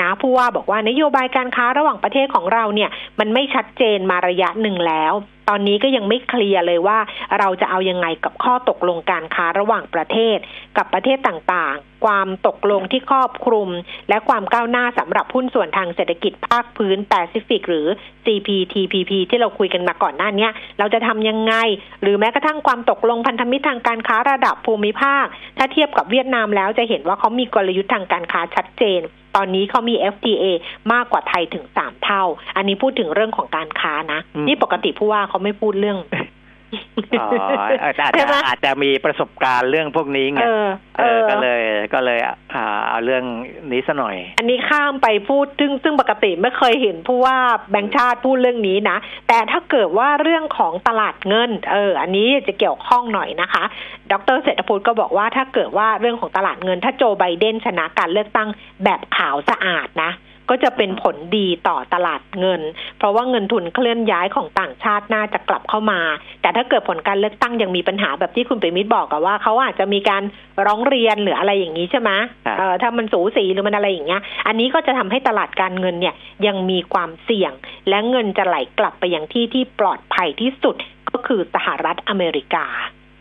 [0.00, 5.12] นะผู้ว่าบอกว่านโยบายการค้าระหว่างประเทศของเราเนี่ย มันไม่ชัดเจนมาระยะหนึ่งแล้ว
[5.48, 6.98] ตอนนี้ก็ยังไม่เคลียร์เลยว่า
[7.38, 10.38] เราจะเอายังไงกับข้อตกลงการค้าระหว่างประเทศ
[10.76, 13.68] กับประเทศต่างๆ ความตกลงที่ครอบคลุม
[14.08, 17.86] และความก้าวหน้าสำหรับหุ้นส่วนทางเศรษฐกิจภาคพื้นแปซิฟิกหรือ
[18.24, 20.48] CPTPP ที่เราคุยกันมาก่อนหน้านี้
[20.78, 21.54] เราจะทำยังไง
[22.02, 25.24] หรือแม้กระทั่งความตกลงพันธมิตรทางการค้าระดับภูมิภาค
[25.58, 29.02] ถ้าเทียบกับเวียดนามแล้วจะเห็นว่าเขามีกลยุทธ์ทางการค้าชัดเจน
[29.38, 30.44] ตอนนี้เขามี FTA
[30.92, 32.22] มากกว่าไทยถึงสามเท่า
[32.56, 35.98] อันนี้พูดถึงเรื่องของการค้านะ นี่ปกติผู้ว่าเขาไม่พูดเรื่อง
[37.20, 37.28] อ๋อ
[37.82, 40.66] อาจจะใช่ไหมอาจจะมีประสบการณ์เรื่องพวกนี้ไงเออ
[40.98, 41.62] เออก็เลย
[41.94, 42.18] ก็เลย
[42.54, 43.24] อ่าเอาเรื่อง
[43.72, 47.36] นี้ซะหน่อย อันนี้ข้ามไปพูดซึ่งซึ่งปกติไม่เคยเห็นผู้ว่า
[47.70, 48.96] แบงค์ชาติพูดเรื่องนี้นะ
[49.28, 53.64] แต่ถ้าเกิดว่าเรื่องของตลาดเงิน เออ อันนี้จะเกี่ยวข้องหน่อยนะคะ
[54.12, 58.48] ดรเศรษฐพุทธก็บอกว่าถ้าเกิดว่าเรื่องของตลาดเงิน ถ้าโจไบเดนชนะการเลือกตั้ง
[58.84, 60.12] แบบขาวสะอาดนะ
[60.50, 62.60] ก็จะเป็นผลดีต่อตลาดเงิน
[62.98, 66.00] เพราะว่าเงินทุนเคลื่อนย้ายของต่างชาติน่าจะกลับเข้ามา
[66.40, 70.22] แต่ถ้าเกิดผลการเลือกตั้งยังมีปัญหาแบบที่คุณเปรมิตรบอกอะว่าเขาอาจจะมีการ
[70.66, 72.10] ร้องเรียนหรืออะไรอย่างนี้ใช่ไหม
[72.46, 76.14] ครับเออถ้ามันสูสีหรือมันอะไรอย่างเงี้ย อันนี้ก็จะทำให้ตลาดการเงินเนี่ย
[76.46, 77.52] ยังมีความเสี่ยง
[77.88, 80.76] และเงินจะไหลกลับไปยังที่ที่ปลอดภัยที่สุด
[81.10, 82.66] ก็คือสหรัฐอเมริกา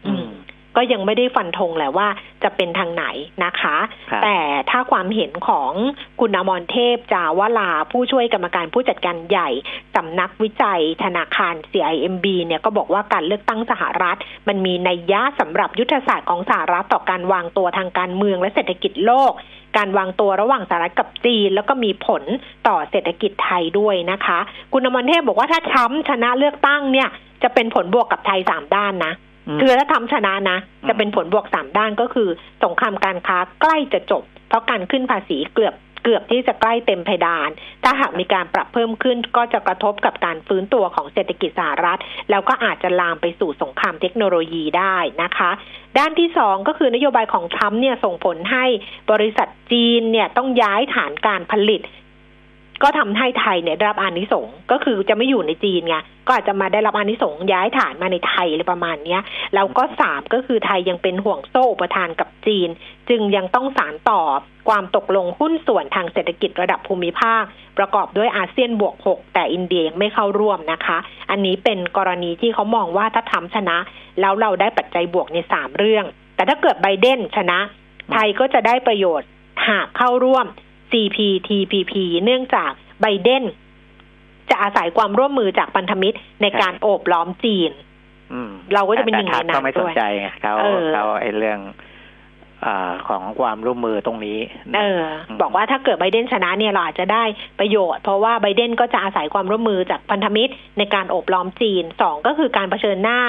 [0.08, 0.30] อืม
[0.76, 2.08] ก็ยังไม่ได้ฟันธงแหละว่า
[2.44, 3.06] จะเป็นทางไหน
[3.44, 3.78] นะคะ
[4.12, 4.38] ครับแต่
[4.70, 5.72] ถ้าความเห็นของ
[6.20, 9.50] คุณอมรเทพจาวลาผู้ช่วยกรรมการผู้จัดการใหญ่
[9.96, 19.34] สำนักวิจัยธนาคาร CIMB เนี่ยก็บอกว่าการเลือกตั้งสหรัฐ มันมีนัยยะสำหรับยุทธศาสตร์ของสหรัฐต่อการวางตัวทางการเมืองและเศรษฐกิจโลก
[19.78, 22.24] การวางตัวระหว่างสหรัฐกับจีน แล้วก็มีผล
[22.68, 24.40] ต่อเศรษฐกิจไทยด้วยนะคะ
[24.74, 27.10] คุณอมรเทพบอกว่าถ้าทรัมป์ชนะเลือกตั้งเนี่ย
[27.44, 32.30] จะเป็นผลบวกกับไทยสามด้านนะอืม คือถ้าทำชนะนะอืมจะเป็นผลบวกสามด้านก็คือ
[32.64, 37.50] สงครามการค้าใกล้จะจบ เพราะการขึ้นภาษีเกือบเกือบที่จะใกล้เต็มเพดาน
[37.84, 45.52] ถ้าหากมีการปรับเพิ่มขึ้นก็จะกระทบกับการฟื้นตัวของเศรษฐกิจสหรัฐ แล้วก็อาจจะลามไปสู่สงครามเทคโนโลยีได้นะคะ
[45.98, 48.66] ด้านที่สองก็คือนโยบายของทรัมป์เนี่ยส่งผลให้
[49.12, 51.82] บริษัทจีนเนี่ยต้องย้ายฐานการผลิต
[52.82, 55.96] ก็ทำให้ไทยเนี่ยได้รับอานิสงส์ก็คือจะไม่อยู่ในจีนไง
[56.28, 59.22] ก็อาจจะมาได้รับอานิสงส์ย้ายฐานมาในไทยอะไรประมาณเนี้ย
[59.56, 62.70] แล้วก็สามก็คือไทยยังเป็นห่วงโซ่อุปทานกับจีน
[63.10, 64.22] จึงยังต้องสารต่อ
[64.70, 67.44] ความตกลงหุ้นส่วนทางเศรษฐกิจระดับภูมิภาค
[67.78, 70.98] ประกอบด้วยอาเซียนบวกหกแต่อินเดียยังไม่เข้าร่วมนะคะ
[71.32, 73.78] อันนี้เป็นกรณีที่เขามองว่าถ้าทำชนะ
[74.20, 76.06] แล้วเราได้ปัจจัยบวกในสามเรื่อง
[76.36, 77.60] แต่ถ้าเกิดไบเดนชนะ
[78.14, 79.28] ไทยก็จะได้ประโยชน์
[79.68, 80.46] หากเข้าร่วม
[80.94, 83.44] CPTPP เนื่องจากไบเดน
[84.50, 87.72] จะอาศัยความร่วมมือจากพันธมิตรในการโอบล้อมจีน
[88.34, 91.60] อืมเราก็จะเป็นหนึ่งแต่ในนั้ทัพนก็ไม่สนด้วยใจไงเขาเออเขาไอ้เรื่อง
[92.66, 94.40] อาของความร่วมมือตรงนี้
[94.76, 95.04] เออ
[95.42, 97.24] บอกว่าถ้าเกิดไบเดนชนะเนี่ยเราอาจจะได้
[97.60, 103.20] ประโยชน์ เพราะว่าไบเดนก็จะอาศัยความร่วมมือจากพันธมิตรในการโอบล้อมจีนสองก็คือการเผชิญหน้า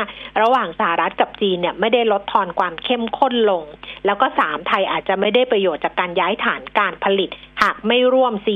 [0.42, 3.64] ระหว่างสหรัฐกับจีนเนี่ยไม่ได้ลดทอนความเข้มข้นลง
[4.06, 7.30] แล้วก็สามไทยอาจจะไม่ได้ประโยชน์จากการย้ายฐานการผลิต
[7.62, 8.48] หากไม่ร่วม C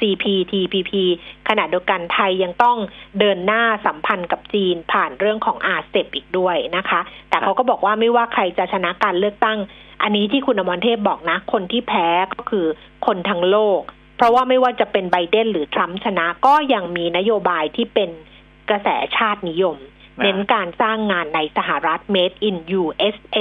[0.00, 0.92] CPTPP
[1.48, 2.76] ขณะเดียวกันไทยยังต้อง
[3.18, 9.58] เดินหน้าสัมพันธ์กับจีนผ่านเรื่องของอาเซบอีกด้วยนะคะ แต่เขาก็บอกว่าไม่ว่าใครจะชนะการเลือกตั้ง
[10.02, 12.66] อันนี้ที่คุณอมรเทพบอกนะ คนที่แพ้ก็คือ
[13.06, 13.80] คนทั้งโลก
[14.16, 18.10] เพราะว่าไม่ว่าจะเป็นไบเดนหรือทรัมป์ชนะ ก็ยังมีนโยบายที่เป็น
[18.68, 19.76] กระแสชาตินิยม
[20.18, 23.38] อ่าเน้นการสร้างงานในสหรัฐ made in USA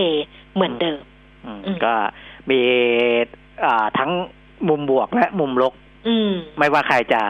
[0.54, 1.02] เหมือนเดิม
[1.46, 1.94] อืมอืมก็
[2.50, 2.60] มี
[3.66, 4.12] อ่าทั้ง
[4.70, 5.74] มุมบวกและมุมลบ
[6.08, 7.22] อืมไม่ว่าใครจะ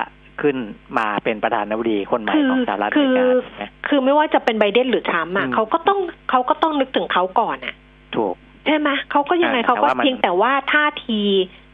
[0.41, 0.57] ขึ้น
[0.97, 3.25] มาเป็นประธานาธิบดีคนใหม่คือของสหรัฐอคืเมอริกา
[3.61, 7.75] นะคือไม่ว่าจะเป็นไบเดนหรือทรัมป์อะอืมเขาก็ต้องเขาก็ต้องนึกถึงเขาก่อนอะ
[8.15, 11.21] ถูก ใช่ไหมเขาก็ยังไงอ่าเขาก็แต่ว่ามันเพียงแต่ว่าท่าที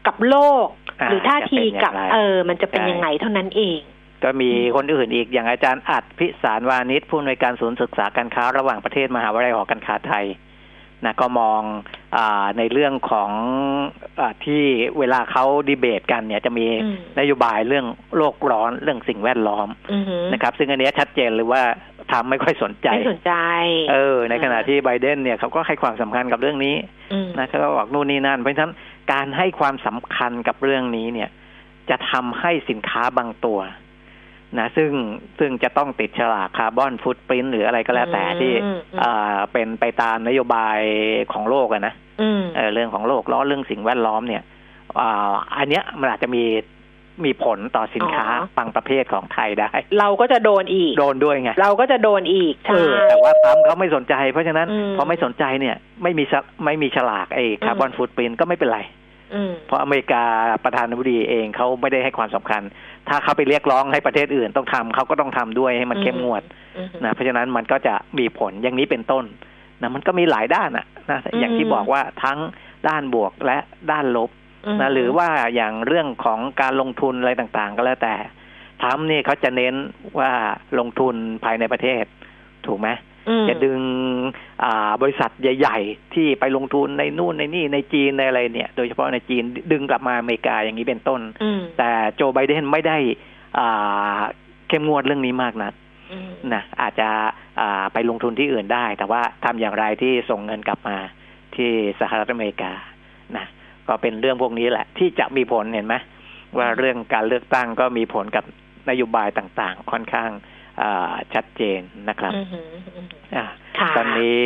[0.06, 0.66] กับโลก
[1.00, 3.78] อ่าหรือท่าทีกับจะเป็นอย่างไรเออ มันจะเป็นใช่ยังไงเท่านั้นเอง
[4.24, 10.26] ก็มีคนอื่นอีกอย่างอาจารย์อัดพิสารวานิชผู้อำนวยการศูนย์ศึกษาการค้าระหว่างประเทศมหาวิทยาลัยหอการค้าไทย
[11.04, 11.62] นะก็มอง
[12.16, 13.30] อาในเรื่องของ
[14.20, 14.62] อาที่
[14.98, 21.62] เวลาเขาดีเบตกันเนี่ยจะมีอืมนโยบายเรื่องโลกร้อนเรื่องสิ่งแวดล้อมอือหือนะครับ ซึ่งอันเนี้ยชัดเจนเลยว่า
[22.10, 23.32] ทำไม่ค่อยสนใจไม่สนใจ
[23.90, 26.74] เออ ในขณะที่ไบเดนเนี่ยเขาก็ให้ความสำคัญกับเรื่องนี้
[27.12, 28.72] อืมนะเขาก็บอกนู่นนี่นั่น เพราะฉะนั้น
[29.12, 31.28] การให้ความสำคัญกับเรื่องนี้เนี่ย
[31.90, 33.58] จะทำให้สินค้าบางตัว
[34.58, 34.90] นะซึ่ง
[35.38, 40.78] ซึ่งจะต้องติดฉลากคาร์บอนฟุตปรินหรืออะไรก็แล้วแต่ที่อืมอืมอ่าเป็นไปตามนโยบาย
[41.32, 44.42] ของโลกอะนะอืมเออเรื่องของโลกล้อเรื่องสิ่งแวดล้อมเนี่ย
[45.00, 46.44] อ่าอันเนี้ยมันอาจจะมี
[47.24, 58.80] มีผลต่อสินค้าอ๋อบางประเภทของไทยได้ เราก็จะโดนอีก โดนด้วยไง เราก็จะโดนอีกเอใช่อแต่ว่าทรัมป์เขาไม่สนใจ เพราะฉะนั้นอืมพอไม่สนใจเนี่ย ไม่มีฉะไม่มีฉลากไอ้คาร์บอนอืมฟุตปรินก็ไม่เป็นไร
[59.34, 60.22] อืมเพราะอเมริกา
[60.64, 62.62] ประธานาธิบดีเองเขาไม่ได้ให้ความสำคัญ
[63.08, 66.42] ถ้าเขาไปเรียกร้องให้ประเทศอื่นต้องทำเขาก็ต้องทำด้วยให้มันเข้มงวด
[66.76, 69.24] อืมนะเพราะฉะนั้นมันก็จะมีผลอย่างนี้เป็นต้น
[69.82, 72.38] นะมันก็มีหลายด้านอะนะอย่างที่อืมบอกว่าทั้ง
[72.88, 73.58] ด้านบวกและ
[73.92, 74.32] ด้านลบม
[74.80, 78.16] นะหรือว่าอย่างเรื่องของการลงทุนอะไรต่างๆ ก็แล้วแต่
[78.80, 79.74] ทรัมป์นี่เขาจะเน้น
[80.20, 80.32] ว่า
[80.78, 82.04] ลงทุนภายในประเทศ
[82.66, 82.88] ถูกไหม
[83.28, 83.80] อืมจะดึง
[84.64, 89.42] อ่าบริษัทใหญ่ ๆ ที่ไปลงทุนในนู่นในนี่ในจีนในอะไรเนี่ย โดยเฉพาะในจีน
[89.72, 92.96] ดึงกลับมาอเมริกาอย่างนี้เป็นต้นอืมแต่โจไบเดนไม่ได้
[93.58, 94.18] อ่า
[94.68, 95.72] เข้มงวดเรื่องนี้มากนัก
[96.12, 97.08] อืมนะอาจจะ
[97.60, 100.96] อ่าไปลงทุนที่อื่นได้ แต่ว่าทำอย่างไรที่ส่งเงินกลับมา
[101.56, 101.70] ที่
[102.00, 102.72] สหรัฐอเมริกา
[103.36, 103.46] นะ
[103.90, 105.94] ก็เป็นเรื่องพวกนี้แหละ ที่จะมีผลเห็นไหม
[106.58, 108.44] ว่าเรื่องการเลือกตั้งก็มีผลกับ
[108.90, 110.30] นโยบายต่างๆ ค่อนข้าง
[110.82, 113.44] อ่าชัดเจนนะครับอืมอืมอืมอ่า
[113.78, 114.44] ค่ะตอนนี้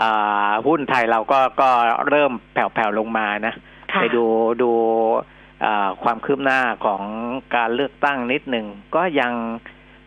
[0.00, 1.70] อ่าหุ้นไทยเราก็ก็
[2.08, 3.54] เริ่มแผ่วๆลงมานะ
[3.92, 4.24] ค่ะไปดู
[4.62, 4.70] ดู
[5.64, 7.02] อ่าความคืบหน้าของ
[7.56, 9.32] การเลือกตั้งนิดหนึ่งก็ยัง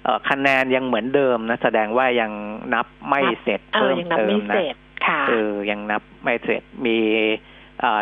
[0.04, 2.32] เอ่อคะแนนยังเหมือนเดิมนะ แสดงว่ายัง
[2.74, 6.98] นับไม่เสร็จเออเพิ่มยังนับเติไม่มเสนะร็จค่ะเออยังนับไม่เสร็จมี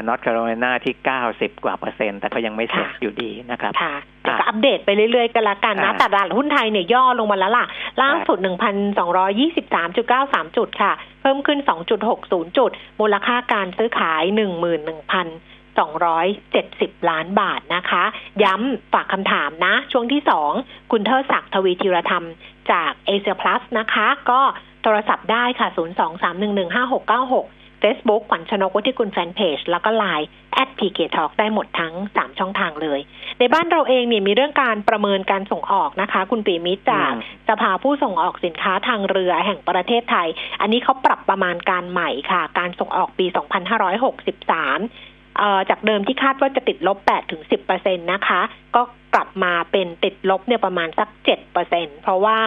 [0.08, 7.66] นอตแคโรไลนาที่เก้าสิบกว่าเปอร์เซ็นต์ แต่ก็ยังไม่เสร็จค่ะอยู่ดีนะครับค่ะเดี๋ยวก็อัปเดตไปเรื่อยๆ กันละกันนะอ่าแต่ตลาดหุ้นไทยเนี่ยย่อลงมาแล้วล่ะ
[8.02, 11.60] ล่าสุด 1,223.93 จุดค่ะ เพิ่มขึ้น
[12.08, 14.24] 2.60 จุด มูลค่าการซื้อขาย
[15.26, 18.04] 11,270 ล้านบาทนะคะ
[18.44, 20.22] ย้ำฝากคำถามนะ ช่วงที่
[20.56, 22.26] 2 คุณเทิดศักดิ์ทวีธีระธรรม
[22.72, 24.42] จากเอเชียพลัสนะคะ ก็
[24.84, 33.00] โทรศัพท์ได้ค่ะ 023115696 Facebook ขวัญชนกวุฒิกุลแฟนเพจแล้วก็ Line แอดพีเกทอกได้หมดทั้ง 3 ช่องทางเลย
[33.40, 40.28] ในบ้านเราเองเนี่ยมีเรื่องการประเมินการส่งออกนะคะ คุณปีมิตรจากอืมสภาผู้ส่งออกสินค้าทางเรือแห่งประเทศไทย
[40.62, 43.38] อันนี้เขาปรับประมาณการใหม่ค่ะ การส่งออกปี 2563
[43.68, 44.74] เอ่อ
[45.70, 46.98] จากเดิมที่คาดว่าจะติดลบ
[47.50, 48.42] 8-10%นะคะ
[48.76, 48.82] ก็
[49.16, 51.10] กลับมาเป็นติดลบเนี่ยประมาณสัก
[51.56, 52.38] 7%เพราะว่า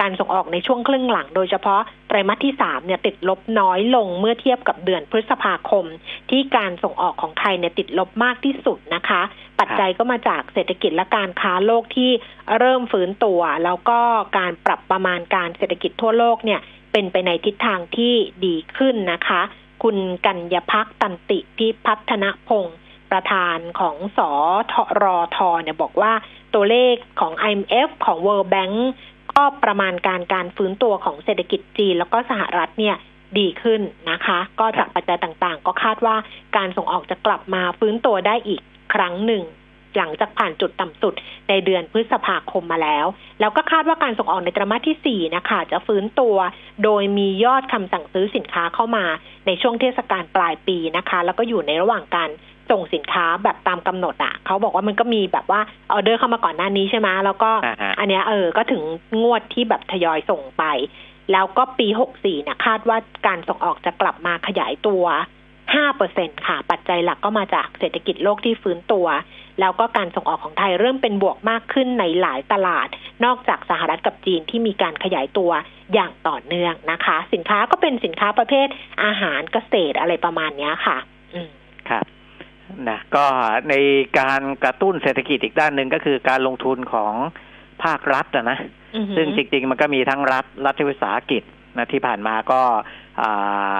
[0.00, 5.84] การส่งออกในช่วงครึ่งหลัง โดยเฉพาะไตรมาสที่ 3 เนี่ยติดลบน้อยลงเมื่อเทียบกับเดือนพฤษภาคม
[6.30, 9.22] ที่การส่งออกของไทยเนี่ยติดลบมากที่สุดนะคะ
[9.60, 12.10] ปัจจัยก็มาจากเศรษฐกิจและการค้าโลกที่
[12.58, 13.98] เริ่มฟื้นตัว แล้วก็
[14.38, 16.60] การปรับประมาณการเศรษฐกิจทั่วโลกเนี่ย
[16.92, 19.42] เป็นไปในทิศทางที่ดีขึ้นนะคะ
[19.82, 22.78] คุณกัญญพักตันติพิพัฒนพงศ์
[23.10, 24.30] ประธานของสอ
[24.72, 26.12] ทรอทเนี่ยบอกว่า
[26.54, 28.76] ตัวเลขของ IMF ของ World Bank
[29.32, 32.96] ก็ประมาณการการฟื้นตัวของเศรษฐกิจจีน แล้วก็สหรัฐเนี่ย
[33.38, 36.16] ดีขึ้นนะคะ ก็จากปัจจัยต่างๆ ก็คาดว่า
[36.56, 38.60] การส่งออกจะกลับมาฟื้นตัวได้อีก
[38.94, 39.42] ครั้งหนึ่ง
[39.96, 41.14] หลังจากผ่านจุดต่ำสุด
[41.48, 43.06] ในเดือนพฤษภาคมมาแล้ว
[43.40, 46.36] แล้วก็คาดว่าการส่งออกในไตรมาสที่ 4 นะคะ จะฟื้นตัว
[46.84, 49.04] โดยมียอดคำสั่งซื้อสินค้าเข้ามา
[49.46, 52.30] ในช่วงเทศกาลปลายปีนะคะ แล้วก็อยู่ในระหว่างการ
[52.70, 55.60] ส่งสินค้าแบบตามกำหนดอะเขาบอกว่ามันก็มีแบบว่า
[55.92, 58.82] ออเดอร์เข้ามาก่อนหน้านี้ใช่ไหมแล้วก็อ่าฮะอันเนี้ยเออก็ถึง
[59.22, 60.64] งวดที่แบบทยอยส่งไป
[61.32, 65.04] แล้วก็ปี 64เนี่ยคาดว่าการส่งออกจะกลับมาขยายตัว
[65.76, 69.06] 5%ค่ะ ปัจจัยหลักก็มาจากเศรษฐกิจโลกที่ฟื้นตัว
[69.60, 72.88] แล้วก็การส่งออกของไทยเริ่มเป็นบวกมากขึ้นในหลายตลาด
[73.24, 75.50] นอกจากสหรัฐกับจีนที่มีการขยายตัว
[75.94, 78.68] อย่างต่อเนื่องนะคะ สินค้าก็เป็นสินค้าประเภท
[79.04, 80.96] อาหารเกษตรอะไรประมาณเนี้ยค่ะ
[81.34, 81.48] อืม
[81.88, 82.04] ครับ
[82.88, 83.24] นะก็
[83.68, 83.74] ใน
[84.20, 87.12] การกระตุ้นเศรษฐกิจอีกด้านหนึ่งก็คือการลงทุนของ
[87.84, 88.58] ภาครัฐอะนะ
[88.96, 91.42] อือหือซึ่งจริง ๆ มันก็มีทั้งรัฐรัฐวิสาหกิจ
[91.76, 92.60] นะที่ผ่านมาก็
[93.20, 93.30] อ่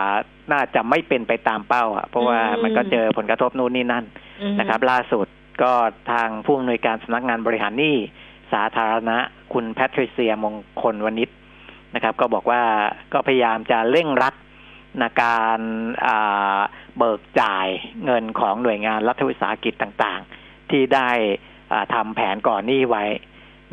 [0.09, 0.11] า
[0.53, 4.05] น่าจะไม่เป็นไปตามเป้าอะเพราะว่าอืมมันก็เจอผลกระทบนู่นนี่นั่น
[4.43, 5.27] อือหือนะครับ ล่าสุด
[5.63, 5.73] ก็
[6.13, 7.97] ทางผู้อำนวยการสำนักงานบริหารหนี้
[8.53, 9.19] สาธารณะ
[9.53, 11.29] คุณแพทริเซียมงคลวณิช
[11.95, 12.63] นะครับ ก็บอกว่า
[13.13, 14.35] ก็พยายามจะเร่งรัด
[15.03, 15.61] นะการ
[16.07, 16.59] อ่า
[16.99, 17.69] เบิกจ่าย
[18.05, 21.11] เงินของหน่วยงานรัฐวิสาหกิจต่างๆ ที่ได้
[21.73, 23.05] อ่าทำแผนก่อนหนี้ไว้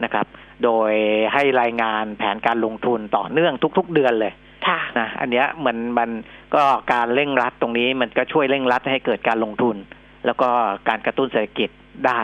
[0.04, 0.26] นะครับ
[0.64, 0.92] โดย
[1.34, 4.34] ให้รายงานแผนการลงทุนต่อเนื่องทุก ๆ เดือนเลย
[4.68, 6.10] ค่ะนะอันเนี้ยมันมัน
[6.56, 6.64] ก็
[6.94, 9.76] การเร่งรัดตรงนี้มันก็ช่วยเร่งรัดให้เกิดการลงทุน
[10.26, 10.50] แล้วก็
[10.90, 11.70] การกระตุ้นเศรษฐกิจ
[12.08, 12.22] ได้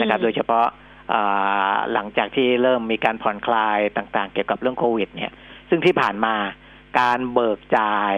[0.00, 0.66] นะครับ โดยเฉพาะ
[1.12, 5.32] อ่าหลังจากที่เริ่มมีการผ่อนคลายต่างๆ เกี่ยวกับเรื่องโควิด เนี่ย
[5.68, 6.34] ซึ่งที่ผ่านมา
[7.00, 8.14] การเบิกจ่าย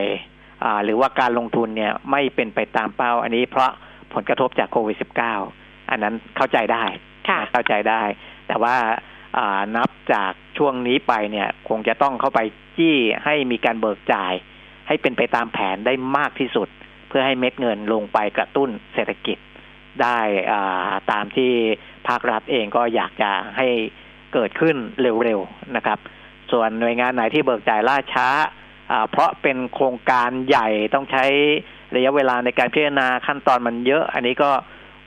[0.64, 3.70] อ่าหรือว่าการลงทุนเนี่ยไม่เป็นไปตามเป้าอันนี้เพราะ
[4.14, 4.96] ผลกระทบจากโควิด
[5.42, 6.84] -19 อันนั้นเข้าใจได้
[7.28, 8.02] ค่ะเข้าใจได้
[8.48, 8.76] แต่ว่า
[9.38, 12.40] อ่านับจากช่วงนี้ไปเนี่ยคงจะต้องเข้าไป
[12.76, 14.32] จี้ให้มีการเบิกจ่าย
[14.88, 19.38] ให้เป็นไปตามแผนได้มากที่สุดเพื่อให้เม็ดเงินลงไปกระตุ้นเศรษฐกิจ
[20.02, 20.18] ได้
[20.50, 21.52] อ่าตามที่
[22.08, 23.68] ภาครัฐเองก็อยากจะให้
[24.34, 24.76] เกิดขึ้น
[25.24, 25.98] เร็วๆนะครับ
[26.52, 28.28] ส่วนหน่วยงานไหนที่เบิกจ่ายล่าช้า
[28.90, 31.24] อ่าเพราะเป็นโครงการใหญ่ต้องใช้
[31.96, 34.50] ระยะเวลาในการพิจารณาขั้นตอนมันเยอะ อันนี้ก็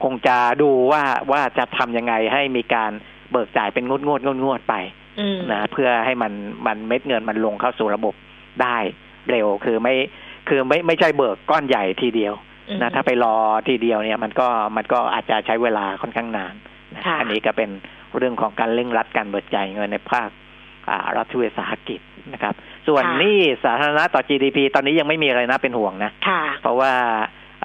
[0.04, 2.92] คงจะดูว่าว่าจะทำยังไงให้มีการ
[3.32, 4.76] เบิกจ่ายเป็นงวดงวดงวดงวดๆไป
[5.20, 6.34] อืมนะเพื่อให้มัน
[6.66, 8.14] มันเม็ดเงินมันลงเข้าสู่ระบบ
[8.62, 8.78] ได้
[9.30, 9.96] เร็วคือไม่
[10.48, 12.34] คือไม่ไม่ใช่เบิกก้อนใหญ่ทีเดียว
[12.70, 13.36] อืมนะถ้าไปรอ
[13.68, 16.54] ทีเดียวเนี่ยมันก็มันก็อาจจะใช้เวลาค่อนข้างนาน
[16.96, 17.70] นะค่ะอันนี้ก็เป็น
[18.18, 20.30] เรื่องของการเร่งรัดการเบิกจ่ายเงินในภาค
[20.90, 22.00] อ่ารัฐวิสาหกิจ
[22.34, 22.54] นะครับ
[22.88, 26.94] ส่วนค่ะหนี้สาธารณะต่อ GDP ตอนนี้ยังไม่มีอะไรน่าเป็นห่วงนะค่ะเพราะว่า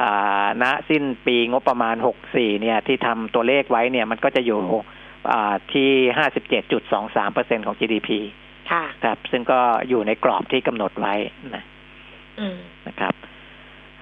[0.01, 1.97] อ่าณสิ้นปีงบประมาณ
[2.29, 4.61] 64 เนี่ย ที่ทำตัวเลขไว้เนี่ย มันก็จะอยู่
[5.33, 5.91] อ่าที่
[6.61, 8.11] 57.23เปอร์เซ็นของ GDP
[8.71, 11.15] ค่ะครับซึ่งก็อยู่ในกรอบที่กำหนดไว้
[11.55, 11.82] นะอืม
[12.89, 13.15] นะครับ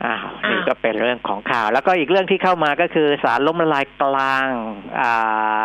[0.04, 4.48] อ้าวอ้าวนี่ก็เป็นเรื่องของข่าว แล้วก็อีกเรื่องที่เข้ามาก็คือสารล้มละลายกลาง
[5.00, 5.10] อ่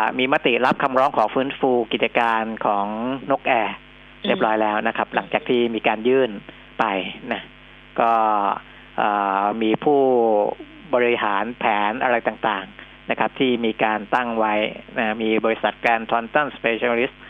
[0.00, 2.86] า มีมติรับคำร้องขอฟื้นฟูกิจการของ
[3.30, 3.74] นกแอร์
[4.26, 6.30] เรียบร้อยแล้วนะครับ หลังจากที่มีการยื่น
[6.78, 6.84] ไป
[7.32, 7.42] นะ
[8.00, 8.12] ก็
[9.00, 10.00] อ่ามีผู้
[10.94, 14.54] บริหารแผนอะไรต่างๆนะครับ ที่มีการตั้งไว้
[14.98, 17.20] นะมีบริษัทแกรนทอนตันสเปเชียลิสต์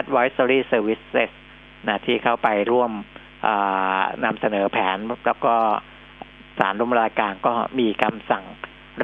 [0.00, 1.30] advisory services
[1.88, 3.19] นะที่เข้าไปร่วมอ่า
[4.24, 5.54] นำเสนอแผนแล้วก็
[6.58, 8.44] ศาลล้มละลายกลางก็มีคำสั่ง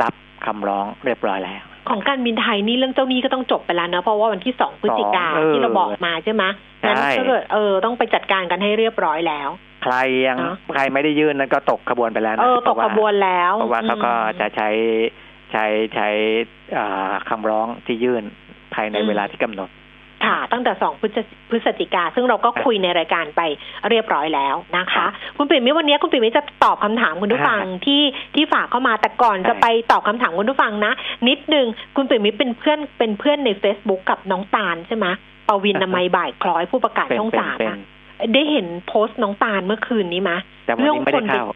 [0.03, 0.15] รับ
[0.47, 6.45] คำร้องเรียบร้อยแล้ว ของการบินไทยนี่เรื่องเจ้าหนี้ก็ต้องจบไปแล้วนะเพราะว่าวันที่สองพฤศจิกาเออที่เราบอกมาใช่ไหม
[6.87, 9.49] งั้นใช่ก็เกิดเออต้องไปจัดการกันให้เรียบร้อยแล้ว
[9.83, 9.95] ใคร
[10.27, 14.69] ยังเนอะใครไม่ได้ยื่นนั้นก็ตกขบวนไปแล้วนะเออตกพขราะาบวนแล้วเพราะว่าเขาก็อืมจะใช้
[15.53, 16.09] ใช้ใช้
[16.77, 18.25] อ่าคำร้องที่ยื่น
[18.75, 19.69] ภายในอืมเวลาที่กำหนด
[20.27, 21.19] ค่ะตั้งแต่สองพฤศ
[21.51, 23.41] พฤศจิกา ซึ่งเราก็คุยในรายการไป
[23.89, 28.03] เรียบร้อยแล้วนะครัคะบคุณปิ่มมิวันนี้คุณปิ่มมิจะตอบคำถามคุณผู้ฟังที่
[28.35, 30.93] ที่ฝากเข้ามาแต่ก่อนใช่จะไปตอบคำถามคุณผู้ฟังนะ
[31.29, 35.07] นิดนึงคุณปิ่มมิเป็นเพื่อนเป็นเพื่อนใน Facebook กับน้องตาลใช่ไหม
[35.49, 37.79] ปวินนามัยบ่ายคล้อยผู้ประกาศเป็นช่องเป็นสามเป็นอะ
[38.35, 41.47] ได้เห็นโพสต์น้องตาลเมื่อคืนนี้มะแต่วันนี้ไม่ได้เข้า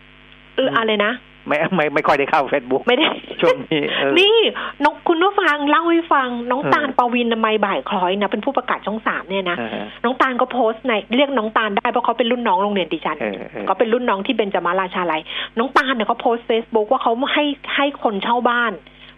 [0.56, 1.12] เอออะไรนะ
[1.51, 3.09] ไม่ไม่ไม่ค่อยได้เข้าเฟซบุ๊กไม่ได้
[3.41, 4.37] ช่วงนี้เออนี่
[4.85, 15.21] น้องคุณผู้ฟังเล่าให้ฟัง น้องเออตาลปวินนามัยบ่ายคล้อยนะ เป็นผู้ประกาศช่องสามเนี่ยนะเออน้องตาลก็โพสต์ในเรียกน้องตาลได้เพราะเขาเป็นรุ่นน้องโรงเรียนดิฉันเออเออก็เป็นรุ่นน้องที่เบนจมาราชาลัย
[15.59, 17.45] น้องตาลเนี่ยเขาโพสต์เฟซบุ๊กว่าเขาให้
[17.77, 18.73] ให้คนเช่าบ้าน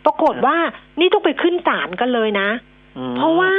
[0.05, 0.57] ปรากฏว่า
[1.01, 2.49] นี่ต้องไปขึ้นศาลกันเลยนะ
[2.99, 3.53] อืมเพราะว่า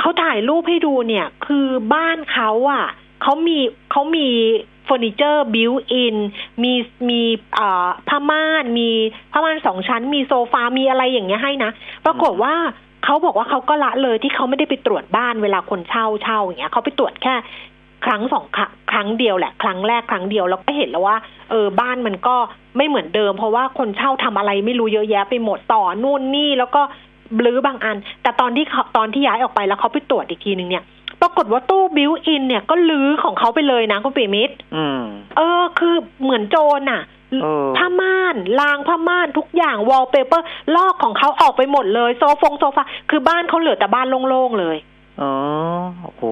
[0.00, 2.84] เขาถ่ายรูปให้ดูเนี่ย คือบ้านเขาอะ
[3.22, 3.58] เขามี
[3.90, 4.28] เขามี
[4.88, 6.16] เฟอร์นิเจอร์ built-in
[6.62, 6.72] มี
[7.08, 7.22] มี
[8.08, 8.90] ผ้าม่านมี
[9.32, 11.70] ผ้าม่านสองชั้น มีโซฟา มีอะไรอย่างเงี้ยให้นะ
[12.06, 12.54] ปรากฏว่า
[13.04, 17.34] เขาบอกว่าเขาก็ละเลยที่เขาไม่ได้ไปตรวจบ้านเวลาคนเช่าเช่าอย่างเงี้ยเขาไปตรวจแค่
[18.04, 18.44] ครั้งสอง
[18.90, 21.16] ครั้งเดียวแหละ ครั้งแรกครั้งเดียวแล้วก็เห็นแล้วว่า
[21.50, 22.36] เออบ้านมันก็
[22.76, 26.82] ไม่เหมือนเดิม เพราะว่าคนเช่าทำอะไรไม่รู้เยอะแยะไปหมดต่อนู่นนี่แล้วก็
[27.38, 30.84] รื้อบางอัน แต่ตอนที่เขาตอนที่ย้ายออกไปแล้วเขาไปตรวจอีกทีหนึ่งเนี่ย
[31.22, 35.02] ปรากฏว่าตู้ built-in เนี่ยก็รื้อของเขาไปเลยนะคุณปิมิตรอืม
[35.36, 37.02] เออ คือเหมือนโจรน่ะ
[37.42, 44.76] เออผ้าม่านรางผ้าม่านทุกอย่างวอลเปเปอร์ ลอกของเขาออกไปหมดเลยโซฟงโซฟาคือบ้านเขาเหลือแต่บ้านโล่งๆเลย
[45.20, 45.32] อ๋อ
[46.02, 46.22] โอ้โห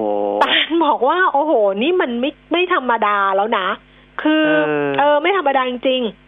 [0.43, 3.67] ตาลบอกว่า โอ้โห นี่มันไม่ไม่ธรรมดาแล้วนะ
[4.21, 6.26] คือ เออเออไม่ธรรมดาจริงๆ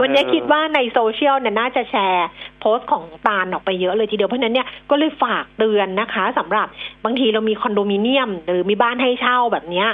[0.00, 2.28] วันนี้คิดว่าในโซเชียลเนี่ยน่าจะแชร์
[2.60, 6.66] โพสต์ของตาลออกไปเยอะเลยทีเดียว เพราะฉะนั้นเนี่ยก็เลยฝากเตือนนะคะสำหรับ
[7.04, 9.88] บางทีเรามีคอนโดมิเนียม หรือมีบ้านให้เช่าแบบเนี้ย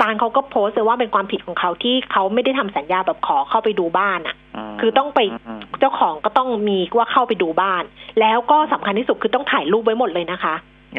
[0.00, 4.36] ตาลเขาก็โพสต์เลยว่าเป็นความผิดของเขาที่เขาไม่ได้ทำสัญญาแบบขอเข้าไปดูบ้านอะ
[4.72, 7.82] มคือต้องไปอืมเจ้าของก็ต้องมีว่าเข้าไปดูบ้าน
[8.20, 10.54] แล้วก็สำคัญที่สุดคือต้องถ่ายรูปไว้หมดเลยนะคะ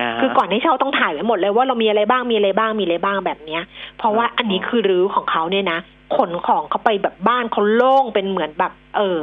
[0.07, 3.61] าคือก่อนให้เช่าต้องถ่ายไว้หมดเลยว่าเรามีอะไรบ้างมีอะไรบ้างมีอะไรบ้างแบบเนี้ย
[3.97, 5.79] เพราะว่าอ๋ออัอันนี้คือรื้อของเขาเนี่ยนะ
[6.15, 9.19] ขนของเขาไปแบบบ้านเขาโล่งเป็นเหมือนแบบ เออ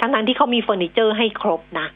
[0.00, 1.86] ทั้งทั้งๆที่เขามีเฟอร์นิเจอร์ให้ครบนะ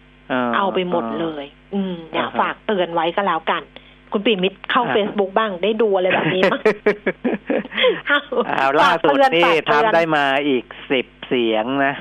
[0.57, 3.62] เอาไปหมดเลย อืมเนี่ยอ่าฮะฝากเตือนไว้ก็แล้วกัน
[4.12, 6.62] คุณปีมิตรเข้าอ่าเฟซบุ๊กบ้างได้ดูอะไรแบบนี้มั้ย
[8.46, 11.94] เอาล่าสุดนี่ทำได้มาอีกสิบเสียงนะ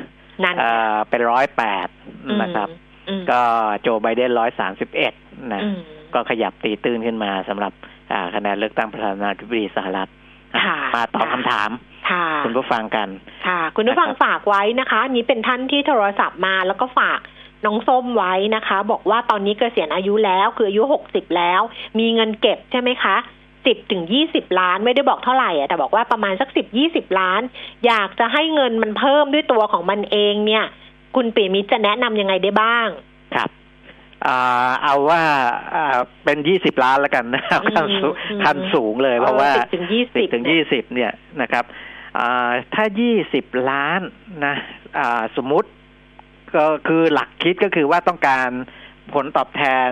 [0.43, 1.87] นั่นเอ่อเป็นร้อยแปด
[2.25, 2.69] อืมนะครับ
[3.09, 3.41] อืมก็
[3.81, 5.13] โจไบเดนร้อยสามสิบเอ็ด
[5.53, 5.79] นะอืม
[6.13, 7.73] ก็ขยับตีตื้นขึ้นมาสำหรับ
[8.11, 10.20] อ่าคะแนนเลือกตั้งประธานาธิบดีสหรัฐค่ะ
[10.95, 11.69] มาตอบค่ะคำถาม
[12.09, 13.07] ค่ะคุณผู้ฟังกัน
[13.47, 17.19] ค่ะ คุณผู้ฟังนะครับฝากไว้นะคะอันนี้เป็นท่านที่โทรศัพท์มาแล้วก็ฝาก
[17.65, 21.61] น้องส้มไว้นะคะ บอกว่าตอนนี้เกษียณอายุแล้วคืออายุหกสิบแล้ว
[21.99, 23.15] มีเงินเก็บใช่ไหมคะ
[23.65, 27.41] สิบถึงยี่สิบล้านไม่ได้บอกเท่าไหร่อะแต่บอกว่าประมาณสักสิบยี่สิบล้าน
[27.85, 30.65] อยากจะให้เงินมันเพิ่มด้วยตัวของมันเองเนี่ย
[31.15, 33.10] คุณปีมิตรจะแนะนำยังไงได้บ้างครับอ่า
[34.83, 35.21] เอาว่า
[35.75, 41.63] อ่าเป็นยี่สิบล้านแล้วกันนะครับอืมขั้นสูงอืมขั้นสูงเลย เพราะว่าสิบถึงยี่สิสิบบถึงยี่สิบเนี่ยนะครับ
[42.17, 44.01] อ่าถ้ายี่สิบล้าน
[44.45, 44.55] นะ
[44.99, 45.69] อ่าสมมุติ
[46.55, 48.49] ก็คือหลักคิดก็คือว่าต้องการ
[49.13, 49.89] ผลตอบแทน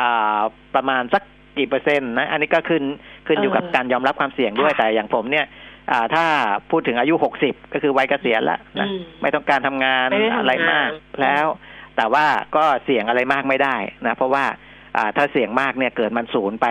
[0.00, 0.40] อ่า
[0.74, 1.22] ประมาณสัก
[1.58, 2.82] กี่เปอร์เซ็นต์นะอันนี้ก็ขึ้น
[3.26, 5.46] ขึ้นอยู่กับเออการยอมรับความเสี่ยงด้วยค่ะแต่อย่างผมเนี่ย
[5.90, 6.24] อ่าถ้า
[6.70, 10.90] พูดถึงอายุหกสิบก็คือวัยเกษียณแล้วนะอืมไม่ต้องการทำงานไม่ได้ทำงานอะไรมาก
[11.22, 11.46] แล้ว
[12.00, 14.44] แต่ว่าก็เสี่ยงอะไรมากไม่ได้นะเพราะว่า
[14.96, 16.66] อ่าถ้าเสี่ยงมากเนี่ยเกิดมันสูญไป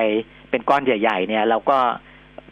[0.50, 1.78] เป็นก้อนใหญ่ ๆ เนี่ย เราก็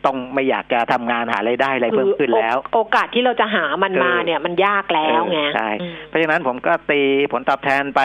[0.06, 8.02] ต้องไม่อยากจะทำงานหาไรายได้อะไรเพิ่มขึ้นแล้ว โอกาสที่เราจะหามันมาเนี่ยมันยากแล้วไงเออใช่อืมเพราะฉะนั้นผมก็ตีผลตอบแทนไป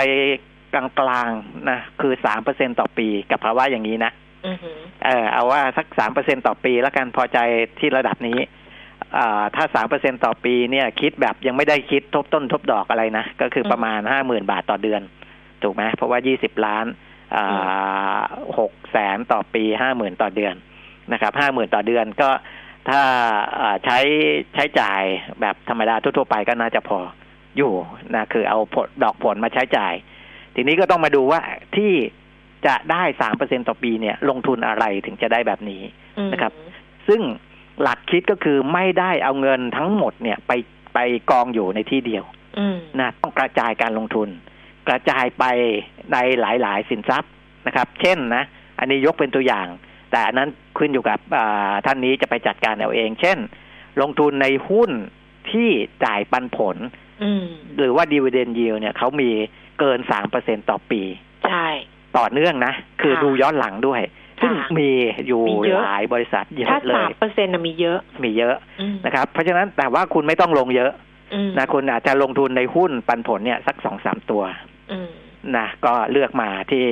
[0.75, 4.13] กลางๆนะคือสามเปอร์เซ็นต่อปีกับภาวะอย่างนี้นะ
[4.47, 7.39] อือหือเออเอาว่าสักสามเปอร์เซ็นต่อปีแล้วกันพอใจ
[7.79, 8.62] ที่ระดับนี้อ่า
[9.57, 15.01] ถ้าสามเปอร์เซ็นต่อปีเนี่ยคิดแบบยังไม่ได้คิดทบต้นทบดอกอะไรนะ ก็คือประมาณห้าหมื่นบาทต่อเดือน
[15.63, 16.87] ถูกไหมเพราะว่ายี่สิบล้าน
[17.37, 18.21] อ่า
[18.59, 20.55] หกแสนต่อปีห้าหมื่นต่อเดือน
[21.13, 22.31] นะครับห้าหมื่นต่อเดือนก็
[22.89, 23.01] ถ้า
[23.61, 23.99] อ่าใช้
[24.55, 25.03] ใช้จ่าย
[25.41, 26.99] แบบธรรมดาทั่ว ๆ ไปก็น่าจะพอ
[27.57, 27.73] อยู่
[28.15, 29.95] นะคือเอาผลดอกผลมาใช้จ่าย
[30.55, 31.41] ทีนี้ก็ต้องมาดูว่า
[31.77, 31.93] ที่
[32.67, 35.83] จะได้สามเปอร์เซ็นต่อปีเนี่ย ลงทุนอะไรถึงจะได้แบบนี้
[36.19, 36.53] อืมนะครับ
[37.09, 37.21] ซึ่ง
[37.83, 40.53] หลักคิดก็คือไม่ได้เอาเงินทั้งหมดเนี่ยไป
[40.95, 40.99] ไป
[41.31, 42.25] กองอยู่ในที่เดียว
[42.59, 44.29] อืมนะต้องกระจายการลงทุน
[44.89, 45.45] กระจายไป
[46.13, 47.33] ในหลาย ๆ สินทรัพย์
[47.67, 48.45] นะครับ เช่นนะ
[48.79, 49.67] อันนี้ยกเป็นตัวอย่าง
[50.11, 53.39] แต่อันนั้นขึ้นอยู่กับอ่าท่านนี้จะไปจัดการเอาเอง เช่น
[54.01, 54.91] ลงทุนในหุ้น
[55.51, 55.71] ที่
[56.05, 56.77] จ่ายปันผล
[57.23, 57.45] อืม
[57.79, 59.31] หรือว่าดีเวเดนยิวเนี่ยเขามี
[59.79, 61.03] เกินสามเปอร์เซ็นต่อปี
[61.49, 61.67] ใช่
[62.19, 64.01] ต่อเนื่องนะ คือค่ะดูย้อนหลังด้วย
[64.43, 64.89] ซึ่งค่ะมี
[65.27, 70.91] อยู่มีเยอะหลายบริษัทเยถ้าอะเลสามยเปอร์เซ็นต์มีเยอะ มีเยอะอืมนะครับ เพราะฉะนั้นแต่ว่าคุณไม่ต้องลงเยอะ
[71.35, 74.43] อืมนะคุณอาจจะลงทุนในหุ้นปันผลเนี่ยสักสองสามตัว
[74.93, 75.11] อืม
[75.57, 76.85] นะก็เลือกมาที่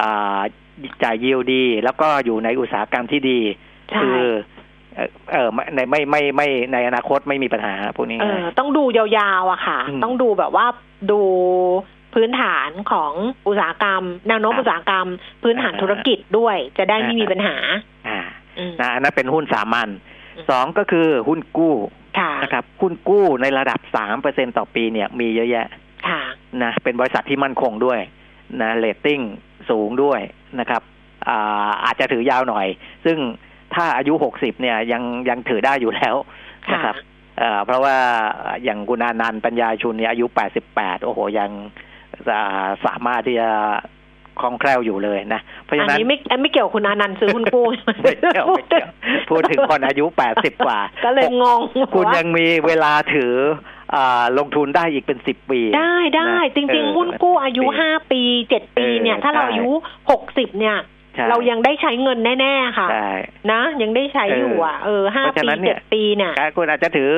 [0.00, 0.40] อ่า
[1.02, 3.40] จ่ายยิวดี แล้วก็อยู่ในอุตสาหกรรมที่ดี
[3.90, 4.22] ใช่คือ
[4.96, 10.66] เออเออไม่ในไม่ไม่ไม่ในอนาคตไม่มีปัญหาพวกนี้เออต้องดูยาวๆอะค่ะอืมต้องดูแบบว่า
[11.10, 11.20] ดู
[12.16, 13.12] พื้นฐานของ
[13.48, 15.08] อุตสาหกรรมแนวโน้มครับอุตสาหกรรม
[15.42, 17.56] พื้นฐานอ่าธุรกิจด้วย จะได้ไม่มีปัญหา
[18.08, 18.20] อ่า
[18.58, 19.88] อืมนะอันนั้นเป็นหุ้นสามัญ
[20.36, 21.74] อืมสองก็คือหุ้นกู้
[22.18, 25.66] ค่ะนะครับหุ้นกู้ในระดับสามเปอร์เซ็นต่อปีเนี่ยมีเยอะแยะ
[26.08, 26.22] ค่ะ
[26.62, 28.00] นะเป็นบริษัทที่มั่นคงด้วย
[28.60, 29.20] นะเรตติ้ง
[29.70, 30.20] สูงด้วย
[30.60, 30.82] นะครับ
[31.28, 32.66] อ่าอาจจะถือยาวหน่อย
[33.04, 33.18] ซึ่ง
[33.74, 36.14] ถ้าอายุหกสิบเนี่ยยังยังถือได้อยู่แล้ว
[36.72, 36.96] นะครับ
[37.38, 37.96] เอ่อเพราะว่า
[38.64, 41.95] อย่างกุณานันต์ปัญญาชุนเนี่ยอายุแปดสิบแปดโอ้โหยังอ่า
[42.86, 43.50] สามารถที่จะ
[44.40, 47.66] คล่องแคล่วอยู่เลยนะ เพราะอัฉะนนั้นนี้ไม่อันไม่เกี่ยวกับคุณอานันต์ซื้อหุ้นกู้
[48.02, 48.88] ไม่เกี่ยวไม่เกี่ยว
[49.28, 51.60] พูดถึงคนอายุแปดสิบกว่า ก็เลยงง
[51.94, 53.34] คุณว่ายังมีเวลาถือ
[53.94, 59.70] อ่าลงทุนได้อีกเป็นสิบปี ได้ได้นะจริงเออๆหุ้นกู้อายุห้าปีเจ็ดปีเนี่ยเออถ้าเราใช่อายุ
[60.10, 60.94] หกสิบเนี่ยใช่
[61.30, 63.10] เรายังได้ใช้เงินแน่ ๆ ค่ะใช่
[63.52, 67.10] นะ ยังได้ใช้อยู่อะเออห้าเพราะฉะปีนั้นเนี่เจ็ยดปีเนี่ยการคุณอาจจะถือ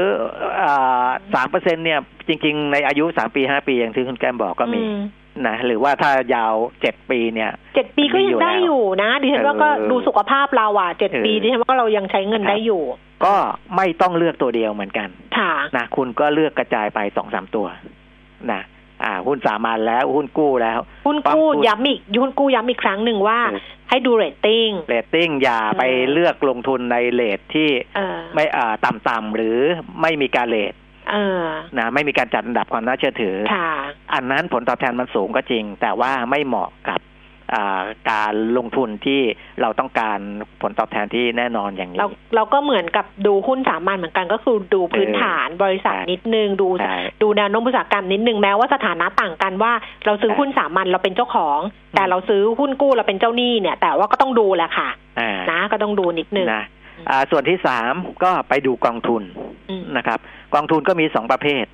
[1.35, 5.01] สามเปอร์เซ็นเนี่ยจริง ๆ ในอายุสามปีห้าปีอย่างที่คุณแก้มบอกก็มีอืม
[5.49, 12.83] นะหรือว่าถ้ายาวเจ็ดปีเนี่ยเจ็ดปีก็ยังได้อยู่นะดิฉันว่าก็เออดูสุขภาพเราอะเจ็ดเออปีดิฉันว่าเรายังใช้เงินครับได้อยู่
[13.25, 13.35] ก็
[13.77, 15.09] ไม่ต้องเลือกตัวเดียวเหมือนกัน
[15.39, 17.67] ค่ะนะคุณก็เลือกกระจายไปสองสามตัว
[18.53, 18.61] นะ
[19.05, 29.59] อ่า หุ้นสามัญแล้วหุ้นกู้แล้ว หุ้นกู้ปั๊บย้ำอีกหุ้นกู้ย้ำอีกครั้งหนึ่งว่าเออให้ดูเรตติ้งเรตติ้งอย่าไปเออเลือกลงทุนใน rate ที่เออไม่อ่าต่ำๆหรือ
[30.03, 30.75] ไม่มีการ rate
[31.11, 31.43] เออ
[31.79, 33.73] นะไม่มีการจัดอันดับความน่าเชื่อถือค่ะ
[34.15, 37.08] อันนั้นผลตอบแทนมันสูงก็จริง แต่ว่าไม่เหมาะกับอ่า
[38.11, 39.21] การลงทุนที่
[39.63, 40.19] เราต้องการ
[40.63, 49.73] ผลตอบแทนที่แน่นอนอย่างนี้ เราเราก็เหมือนกับดูหุ้นสามัญเหมือนกันก็คือดูพื้นฐานบริษัทใช่นิดนึง ดูใช่ดูแนวโน้มอุตสาหกรรมนิดนึงแม้ว่าสถานะต่างกันว่า
[50.07, 51.59] เราซื้อใช่หุ้นสามัญเราเป็นเจ้าของ
[51.97, 54.89] แต่เราซื้อหุ้นกู้เราเป็นเจ้าหนี้เนี่ย แต่ว่าก็ต้องดูแหละค่ะ
[55.21, 56.65] อ่านะก็ต้องดูนิดนึงนะ
[57.11, 57.93] อ่าส่วนที่สาม
[58.25, 59.23] ก็ไปดูกองทุน
[59.71, 60.19] อืมนะครับ
[60.55, 61.65] กองทุนก็มีสองประเภท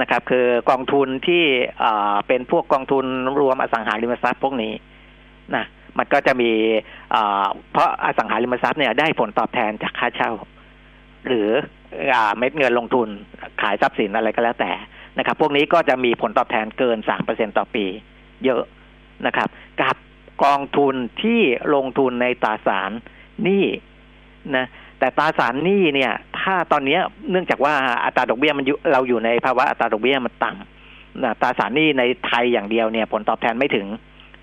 [0.00, 1.42] นะครับ คือกองทุนที่
[1.84, 3.04] อ่าเป็นพวกกองทุน
[3.40, 4.72] รวมอสังหาริมทรัพย์พวกนี้
[5.56, 5.64] นะ
[5.98, 6.50] มันก็จะมี
[7.70, 10.32] เพราะอสังหาริมทรัพย์เนี่ยได้ผลตอบแทนจากค่าเช่า
[11.26, 11.48] หรือ
[12.12, 13.08] อเม็ดเงินลงทุน
[13.60, 14.72] ขายทรัพย์สินอะไรก็แล้วแต่
[15.18, 17.84] นะครับ พวกนี้ก็จะมีผลตอบแทนเกินสามเปอร์เซ็นต่อปี
[18.44, 18.62] เยอะ
[19.26, 19.48] นะครับ
[19.80, 19.96] กับ
[20.44, 21.40] กองทุนที่
[21.74, 22.90] ลงทุนในตราสาร
[23.42, 23.64] หนี้
[24.56, 24.66] นะ
[24.98, 26.98] แต่ตราสารหนี้เนี่ย ถ้าตอนนี้
[27.30, 27.74] เนื่องจากว่า
[28.04, 33.86] อัตราดอกเบี้ยมันอยู่เราอยู่ในภาวะอัตราดอกเบี้ยมันต่ำนะตราสารหนี้ในไทยอย่างเดียวเนี่ย ผลตอบแทนไม่ถึง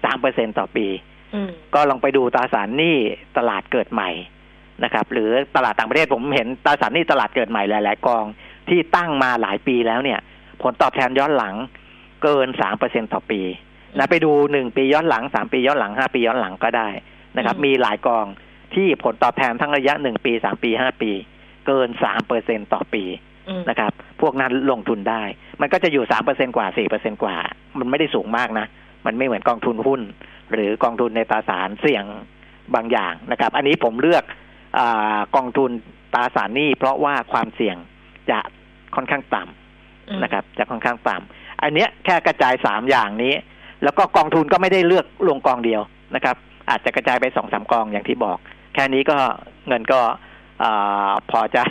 [0.04, 0.88] สามเปอร์เซ็นต่อปี
[1.34, 2.98] อืมก็ลองไปดูตราสารหนี้
[3.38, 4.10] ตลาดเกิดใหม่
[4.84, 8.26] นะครับ หรือตลาดต่างประเทศผมเห็นตราสารหนี้ตลาดเกิดใหม่หลาย ๆ กอง
[8.70, 10.20] ที่ตั้งมาหลายปีแล้วเนี่ย
[10.62, 11.56] ผลตอบแทนย้อนหลัง
[12.24, 13.42] เกินสามเปอร์เซ็นต่อปี
[13.98, 16.90] นะไปดูหนึ่งปีย้อนหลังสามปีย้อนหลังห้าปีย้อนหลังก็ได้
[17.38, 18.26] นะครับอืมมีหลายกอง
[18.76, 21.12] ที่ผลตอบแทนทั้งระยะหนึ่งปีสามปีห้าปี
[21.68, 23.04] เกินสามเปอร์เซ็นต่อปี
[23.50, 23.92] อืมนะครับ
[24.22, 25.24] พวกนั้นลงทุนได้
[25.62, 27.36] มันก็จะอยู่สามเปอร์เซ็นกว่าสี่เปอร์เซ็นกว่า
[27.80, 28.66] มันไม่ได้สูงมากนะ
[29.06, 30.02] มันไม่เหมือนกองทุนหุ้น
[30.54, 32.06] หรือกองทุนในตราสารเสี่ยง
[32.76, 34.24] บางอย่างนะครับ อันนี้ผมเลือก
[34.78, 35.72] อากองทุน
[36.14, 37.78] ตราสารหนี้เพราะว่าความเสี่ยง
[38.32, 38.40] จะ
[38.96, 43.34] ค่อนข้างต่ำอืมนะครับ จะค่อนข้างต่ำอันเนี้ยแค่กระจายสามอย่างนี้
[43.84, 45.82] แล้วก็กองทุนก็ไม่ได้เลือกลงกองเดียว
[46.16, 46.36] นะครับ
[46.70, 48.38] อาจจะกระจายไปสองสามกองอย่างที่บอก
[48.74, 49.18] แค่นี้ก็
[49.68, 50.00] เงินก็
[50.64, 51.64] อาพอจะ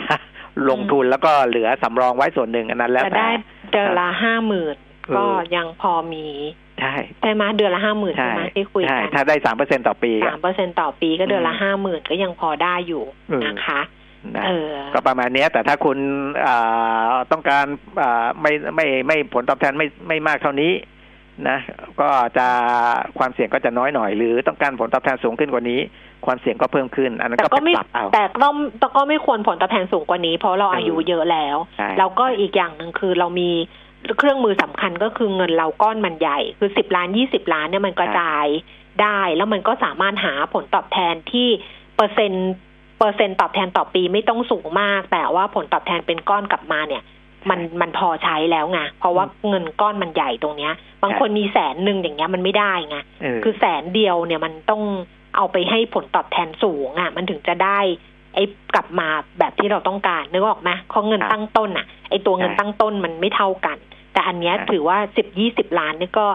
[0.69, 3.29] ลงทุนแล้วก็เหลือสำรองไว้ส่วนหนึ่งอันนั้นแล้วจะแต่ได้
[3.71, 4.75] เดือนละห้าหมื่น
[5.07, 5.23] เออก็
[5.55, 6.25] ยังพอมี
[6.81, 13.81] ใช่ใช่ไหมเดือนละห้าหมื่นใช่ใช่ไหมที่คุยใช่กันถ้าได้สามเปอร์เซ็นต่อปีสามเปอร์เซ็นต่อปีก็เดือนละอืมห้าหมื่นก็ยังพอได้อยู่เออนะคะ
[14.37, 15.97] นะเออก็ประมาณเนี้ยแต่ถ้าคุณ
[16.45, 17.65] อ่าต้องการ
[18.01, 20.71] อ่าไม่ไม่ไม่ผลตอบแทนไม่ไม่มากเท่านี้
[21.49, 21.59] นะ
[22.01, 22.47] ก็จะ
[23.17, 25.79] ความเสี่ยงก็จะน้อยหน่อย หรือต้องการผลตอบแทนสูงขึ้นกว่านี้
[26.25, 28.47] ความเสี่ยงก็เพิ่มขึ้น อันนั้นแต่ก็ก็ไปไม่ปรับเอาแต่ก็
[28.79, 33.49] แต่ก็ไม่ควรผลตอบแทนสูงกว่านี้ เพราะเราเออออายุเยอะแล้วใช่แล้วก็อีกอย่างหนึ่งคือเรามี
[34.17, 38.45] เครื่องมือสำคัญก็คือเงินเราก้อนมันใหญ่ คือสิบล้านยี่สิบล้านเนี่ยมันกระจาย
[39.01, 41.47] ได้ แล้วมันก็สามารถหาผลตอบแทนที่
[41.95, 42.51] เปอร์เซ็นต์
[42.97, 47.03] เปอร์เซ็นต์ตอบแทนต่อปีไม่ต้องสูงมาก แต่ว่าผลตอบแทนเป็นก้อนกลับมาเนี่ย
[47.49, 50.73] มันมันพอใช้แล้วไงเพราะว่าเงินก้อนมันใหญ่ตรงเนี้ย
[51.03, 54.81] บางคนมีแสนหนึ่งอย่างเงี้ยมันไม่ได้ไงเออคือแสนเดียวเนี่ยมันต้อง
[55.35, 57.79] เอาไปให้ผลตอบแทนสูงอะ มันถึงจะได้
[58.33, 58.43] ไอ้
[58.75, 59.07] กลับมา
[59.39, 63.77] แบบที่เราต้องการนึกออกไหมเพราะเงินครับตั้งต้นอะไอ้ตัวเงินใช่ตั้งต้นมันไม่เท่ากัน
[64.13, 66.27] แต่อันเนี้ยครับถือว่าสิบยี่สิบล้านนี่ก็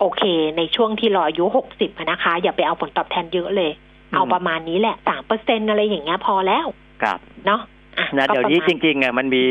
[0.00, 0.22] โอเค
[0.56, 3.70] ในช่วงที่รออายุหกสิบนะคะ อย่าไปเอาผลตอบแทนเยอะเลย
[4.14, 6.66] เอาประมาณนี้แหละสามเปอร์เซ็นอะไรอย่างเงี้ยพอแล้ว
[7.02, 7.60] ครับเนาะ
[7.98, 9.44] อะนะก็เดี๋ยวนี้ประจมาณริงๆอะมันมี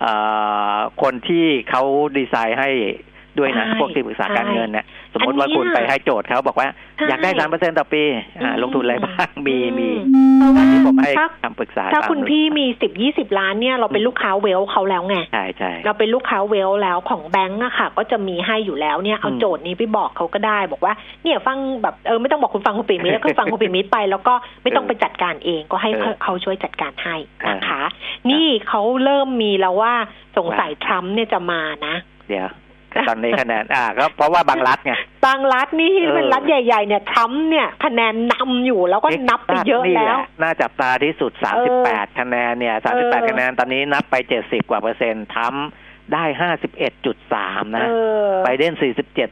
[0.00, 0.12] เอ่
[0.74, 1.82] อคนที่เขา
[2.16, 2.70] ดีไซน์ให้
[3.38, 8.02] ด้วยนะใช่พวกที่ปรึกษาการใช่เงินเนี่ย สมมติว่าอันเนี้ยคุณไปให้โจทย์เขาบอกว่าใช่อยากได้สามเปอร์เซ็นต่อปี
[8.42, 9.90] อ่าอืมลงทุนอะไรบ้างมีมี
[10.38, 20.92] เพราะว่าที่ผมให้ถ้าคำปรึกษาถ้าตมคุณพี่มีสิบยี่สิบล้านเนี่ยเราเป็นลูกค้าเวลเขาแล้วไงใช่ใช่เราเป็นลูกค้าเวลแล้วของแบงก์อะค่ะ ก็จะมีให้อยู่แล้วเนี่ยเอาอืมโจทย์นี้ไปบอกเขาก็ได้ บอกว่า
[21.22, 27.16] เนี่ยฟังแบบเออไม่ต้องบอกคุณฟังคุณปิ่มิตรแล้วก็ฟังคุณปิ่มิตรไป แล้วก็ไม่ต้องไปจัดการเองก็ให้เออเขาช่วยจัดการให้
[27.48, 29.94] นะคะเออนี่เขาเริ่มมีแล้วว่า
[30.36, 31.94] สงสัยทรัมป์เนี่ยจะมานะ
[32.28, 32.48] เดี๋ยว
[33.08, 34.92] ตอนนี้คะแนนอ่าก็เพราะว่าบางรัฐไง
[35.26, 44.14] บางรัฐนี่ที่เออเป็นรัฐใหญ่ ๆ เนี่ยทรัมป์เนี่ยคะแนนนำอยู่แล้วก็นับไปเยอะนี่แล้วหะน่าจับตาที่สุดเออ38 คะแนนเนี่ยเออ38 คะแนนตอนนี้นับไป
[44.44, 46.24] 70 กว่าเปอร์เซ็นต์ทำได้
[47.00, 47.92] 51.3 นะเอ
[48.28, 48.72] อไบเดน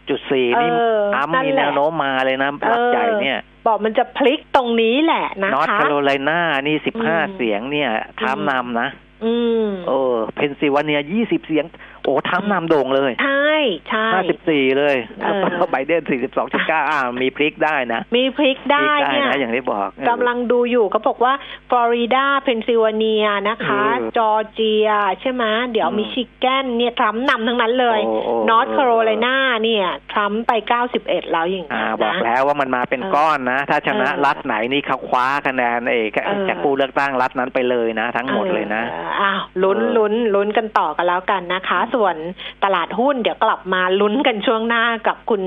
[0.01, 7.91] 47.4 นี่เออทำนั่นมีแหละแนวโน้มมาเลยนะรัฐใหญ่เนี่ยบอกมันจะพลิกตรงนี้แหละนะนอร์ทคะแคโรไลนานี่อืม15 เสียงเนี่ย
[8.23, 8.89] ทำนำนะ
[9.25, 9.35] อื
[9.65, 11.65] มเออเพนซิลเวเนีย 20 เสียง
[12.00, 13.51] โอ้ทำนำโด่งเลย ใช่
[13.89, 14.09] ใช่
[14.45, 16.03] 54เลยเออแล้วก็ไบเดน
[16.47, 21.33] 42.9อ่ามีพลิกได้นะ มีพลิกได้พลิกเนี่ยนะอย่างที่บอกเออกำลังดูอยู่ก็บอกว่า
[21.71, 24.89] ฟลอริดาเพนซิลเวเนียนะคะเออจอร์เจีย
[25.21, 30.53] ใช่ไหมเดี๋ยวอืมมิชิแกนเนี่ยทรัมป์นำทั้งนั้นเลยโอ้โอ้นอร์ทเออแคโรไลนาเนี่ยทรัมป์ไป
[30.93, 42.17] 91แล้วอย่างอ่านี้ยบอกนะแล้วว่ามันมาเป็นเออก้อนนะ ถ้าชนะเออรัฐไหนนี่เขาคว้าคะแนนเอกเออจากผู้เลือกตั้งรัฐนั้นไปเลยนะ ทั้งหมดเลยนะอออ้าวลุ้นเออลุ้นลุ้นกันต่อกันแล้วกันนะคะส่วน
[42.65, 45.43] ตลาดหุ้นเดี๋ยวกลับมาลุ้นกันช่วงหน้ากับคุณ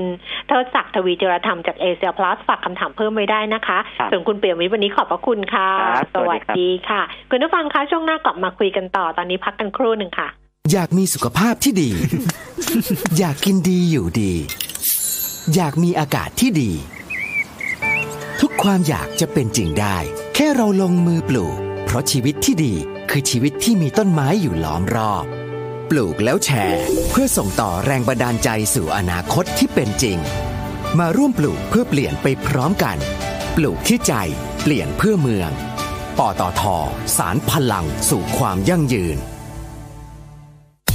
[0.48, 10.28] เทิดศักดิ์ทวีเจรธรรมจากเอเชียพลัสฝากคำถามเพิ่มไว้ได้นะคะครับส่วนคุณเปียมิตรวันนี้ขอบพระคุณค่ะครับสสวัวัสสดีครับดีค่ะ คุณผู้ฟังคะช่วงหน้ากลับมาคุยกันต่อตอนนี้พักกันครู่หนึ่งค่ะ
[10.72, 11.90] อยากมีสุขภาพที่ดี
[13.18, 14.32] อยากกินดีอยู่ดี
[15.54, 16.72] อยากมีอากาศที่ดี
[18.40, 19.96] ทุกความอยากจะเป็นจริงได้
[20.34, 22.74] แค่เราลงมือปลูก เพราะชีวิตที่ดี
[23.10, 25.26] คือชีวิตที่มีต้นไม้อยู่ล้อมรอบป
[25.98, 30.18] ลูกแล้วแชร์ เพื่อส่งต่อแรงบันดาลใจสู่อนาคตที่เป็นจริง
[30.98, 32.96] มาร่วมปลูกเพื่อเปลี่ยนไปพร้อมกัน
[33.56, 34.12] ปลูกที่ใจ
[34.62, 35.50] เปลี่ยนเพื่อเมือง
[36.18, 36.62] ปตท
[37.16, 39.16] สารพลังสู่ความยั่งยืน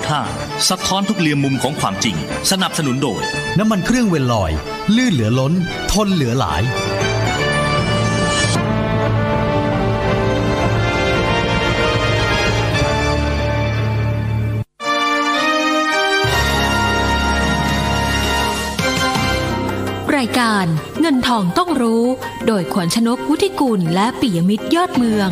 [0.00, 2.16] 90.5 สะท้อนทุกเรียมมุมของความจริง
[2.50, 3.22] สนับสนุนโดย
[3.58, 4.50] น้ำมันเครื่องเวนลอย
[4.96, 5.52] ลื่นเหลือล้น
[5.92, 6.62] ทนเหลือหลาย
[20.18, 20.66] รายการ
[21.00, 22.04] เงินทองต้องรู้
[22.46, 25.30] โดยขวัญชนกวุฒิกุลและปิยมิตรยอดเมือง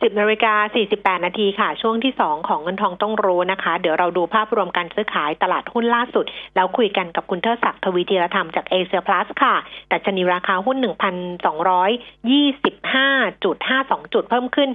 [0.00, 0.54] 10นาฬิกา
[0.90, 6.24] 48นาทีค่ะ ช่วงที่2ของเงินทองต้องรู้นะคะ เดี๋ยวเราดูภาพรวมการซื้อขายตลาดหุ้นล่าสุด
[6.56, 9.54] แล้วคุยกันกับคุณเทิดศักดิ์ทวีธีรธรรมจากเอเชียพลัสค่ะ
[9.88, 14.68] แต่ชนีราคาหุ้น1,225.52จุดเพิ่มขึ้น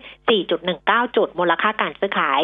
[0.56, 2.42] 4.19จุด มูลค่าการซื้อขาย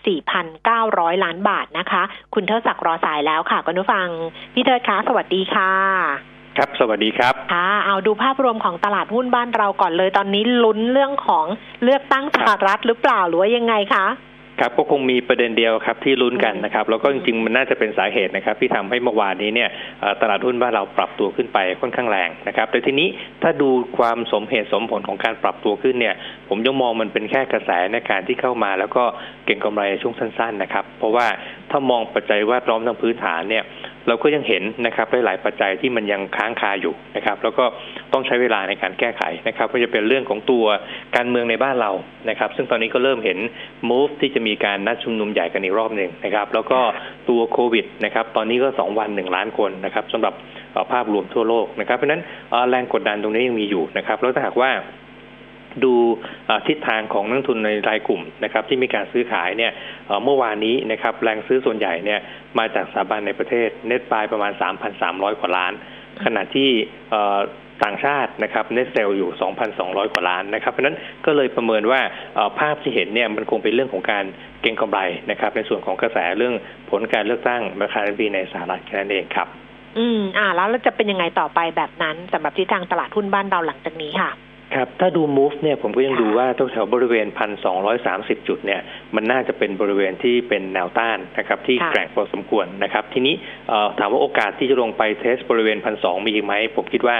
[0.00, 2.02] 14,900ล้านบาทนะคะ
[2.34, 4.08] คุณเทิดศักดิ์รอสายแล้วค่ะคุณผู้ฟัง
[4.54, 11.46] พี่เทิดคะสวัสดีค่ะ ครับ สวัสดีครับค่ะเอาดูภาพรวมของตลาดหุ้นบ้านเราก่อนเลย ตอนนี้ลุ้นเรื่องของ
[11.84, 14.06] เลือกตั้งสหรัฐหรือเปล่าหรือว่ายังไงคะ
[14.60, 19.70] ครับก็คงมีประเด็นเดียวครับที่ลุ้นกันนะครับแล้วก็จริงๆมันน่าจะเป็นสาเหตุนะครับ ที่ทำให้เมื่อวานนี้เนี่ย
[20.20, 23.08] ตลาดหุ้นบ้านเราปรับตัวขึ้นไปค่อนข้างแรงนะครับ แต่ทีนี้
[23.42, 26.14] ถ้าดูความสมเหตุสมผลของการปรับตัวขึ้นเนี่ย
[26.48, 29.04] ผมยังมองมันเป็นแค่กระแสในการที่เข้ามา แล้วก็
[29.46, 31.26] เก่งกำไรช่วงสั้น ๆนะครับ เพราะว่า
[31.70, 33.64] ถ้ามองปัจจัยแวดล้อมทางพื้นฐานเนี่ย
[34.08, 37.64] เราก็ยังเห็นนะครับหลายๆปัจจัยที่มันยังค้างคาอยู่นะครับ แล้วก็
[38.12, 40.64] ต้องใช้เวลาในการแก้ไขนะครับก็จะเป็นเรื่องของตัว
[41.16, 41.92] การเมืองในบ้านเรา
[42.28, 43.38] นะครับ ซึ่งตอนนี้ก็เริ่มเห็น
[43.90, 46.78] move ที่จะมีการนัดชุมนุมใหญ่กันอีกรอบหนึ่งนะครับ แล้วก็
[47.28, 50.34] ตัวโควิดนะครับ ตอนนี้ก็สองวันหนึ่งล้านคนนะครับสำหรับ
[50.92, 52.22] ภาพรวมทั่วโลกนะครับ เพราะฉะนั้น
[52.68, 54.70] แรงกดดันตรงนี้ยังมีอยู่นะครับ แล้วถ้าหากว่า
[55.84, 55.94] ดู
[56.68, 59.72] ทิศทางของนักทุนในรายกลุ่มนะครับ ที่มีการซื้อขายเนี่ย
[60.24, 62.20] เมื่อวานนี้นะครับแรงซื้อส่วนใหญ่เนี่ย
[62.58, 64.52] มาจากสถาบันในประเทศเน็ตปลายประมาณ
[64.96, 65.72] 3,300 กว่าล้าน
[66.24, 66.70] ขณะที่
[67.84, 69.30] ต่างชาตินะครับเน็ตเซลอยู่
[69.72, 70.96] 2,200 กว่าล้านนะครับเพราะนั้น
[71.26, 72.00] ก็เลยประเมินว่า
[72.58, 74.24] ภาพที่เห็นเนี่ยมันคงเป็นเรื่องของการ
[74.62, 75.00] เก็งกำไร
[75.30, 76.54] นะครับในส่วนของกระแสเรื่อง
[76.90, 79.48] ผลการเลือกตั้งประธานาธิบดีในสหรัฐแค่นั้นเองครับ
[79.98, 84.30] อืม อ่า แล้วจะเป็นยังไงต่อไปแบบนั้นสำหรับทิศทางตลาดหุ้นบ้านเราหลังจากนี้ค่ะ
[84.76, 88.80] ครับ ถ้าดู move เนี่ยผมก็ยังดูว่าแถวบริเวณพันสองร้อยสามสิบจุดเนี่ย
[89.14, 93.34] มันน่าจะเป็นบริเวณที่เป็นแนวต้านนะครับที่แกร่งพอสมควรนะครับ ทีนี้
[93.98, 97.16] ถามว่าโอกาสที่จะลงไปเทสบริเวณพันสองมีอีกไหม ผมคิดว่า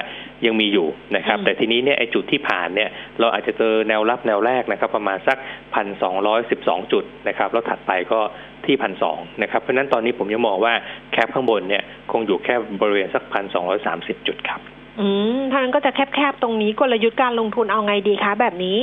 [0.47, 2.91] ยังมีอยู่นะครับ แต่ทีนี้เนี่ยไอจุดที่ผ่านเนี่ย
[3.21, 5.39] เราอาจจะเจอแนวรับแนวแรกนะครับประมาณสัก
[5.75, 8.21] พันสองร้อยสิบสองจุดนะครับแล้วถัดไปก็
[8.65, 10.75] ที่พันสองนะครับเพราะนั้นตอนนี้ผมยังมองว่า
[11.13, 11.83] แคปข้างบนเนี่ย
[12.13, 14.63] คงอยู่แค่บริเวณสักพันสองร้อยสามสิบจุดครับ
[15.01, 18.79] อืมทางนั้นก็จะแคบๆตรงนี้กลยุทธ์การลงทุนเอาไงดีคะแบบนี้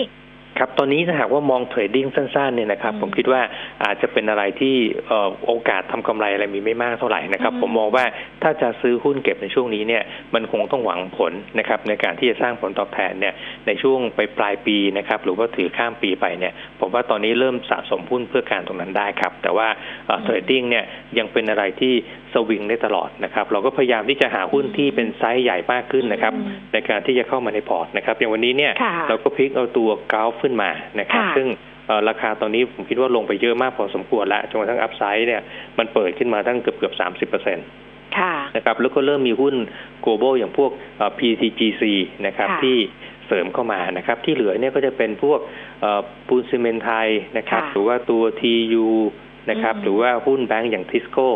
[0.62, 3.42] ครับ ตอนนี้ถ้าหากว่ามองเทรดดิ้งสั้นๆเนี่ยนะครับ ผมคิดว่า
[3.84, 4.76] อาจจะเป็นอะไรที่
[5.48, 8.06] โอกาสทำกำไรอะไรมีไม่มากเท่าไหร่นะครับ ผมมองว่า
[8.44, 10.04] ถ้าจะซื้อหุ้นเก็บในช่วงนี้เนี่ย
[10.34, 13.34] มันคงต้องหวังผลนะครับในการที่จะสร้างผลตอบแทนเนี่ย
[13.68, 19.68] ในช่วงไปปลายปีนะครับ หรือว่าถือข้ามปีไปเนี่ย ผมว่าตอนนี้เริ่มสะสมหุ้นเพื่อการตรงนั้นได้ครับ แต่ว่า
[20.24, 20.86] trading เนี่ย
[21.18, 21.94] ยังเป็นอะไรที่
[22.34, 26.34] สวิงได้ตลอดนะครับ เราก็พยายามที่จะหาหุ้นที่เป็นไซส์ใหญ่มากขึ้นนะครับ
[26.72, 28.74] ในการที่จะเข้ามาในพอร์ตนะครับ อย่างวันนี้เนี่ย
[29.10, 30.70] เราก็พลิกเอาตัว GULF ขึ้นมา
[31.00, 31.48] นะครับ ซึ่ง
[32.10, 35.42] ราคาตอนนี้ผมคิดว่าลงไปเยอะมากพอสมควรแล้วจนกระทั่ง upside เนี่ย
[35.78, 37.66] มันเปิดขึ้นมาตั้งเกือบเกือบสามสิบเปอร์เซ็นต์
[38.56, 39.56] นะครับแล้วก็เริ่มมีหุ้น
[40.06, 40.72] global อย่างพวก
[41.20, 41.84] PTTGC
[42.28, 42.78] นะครับที่
[43.28, 45.40] เสริมเข้ามานะครับ ที่เหลือเนี่ยก็จะเป็นพวก
[46.28, 47.08] ปูนซีเมนไทย
[47.38, 48.88] นะครับ หรือว่าตัว TU
[49.50, 51.30] นะครับ หรือว่าหุ้นแบงก์อย่างทิสโก้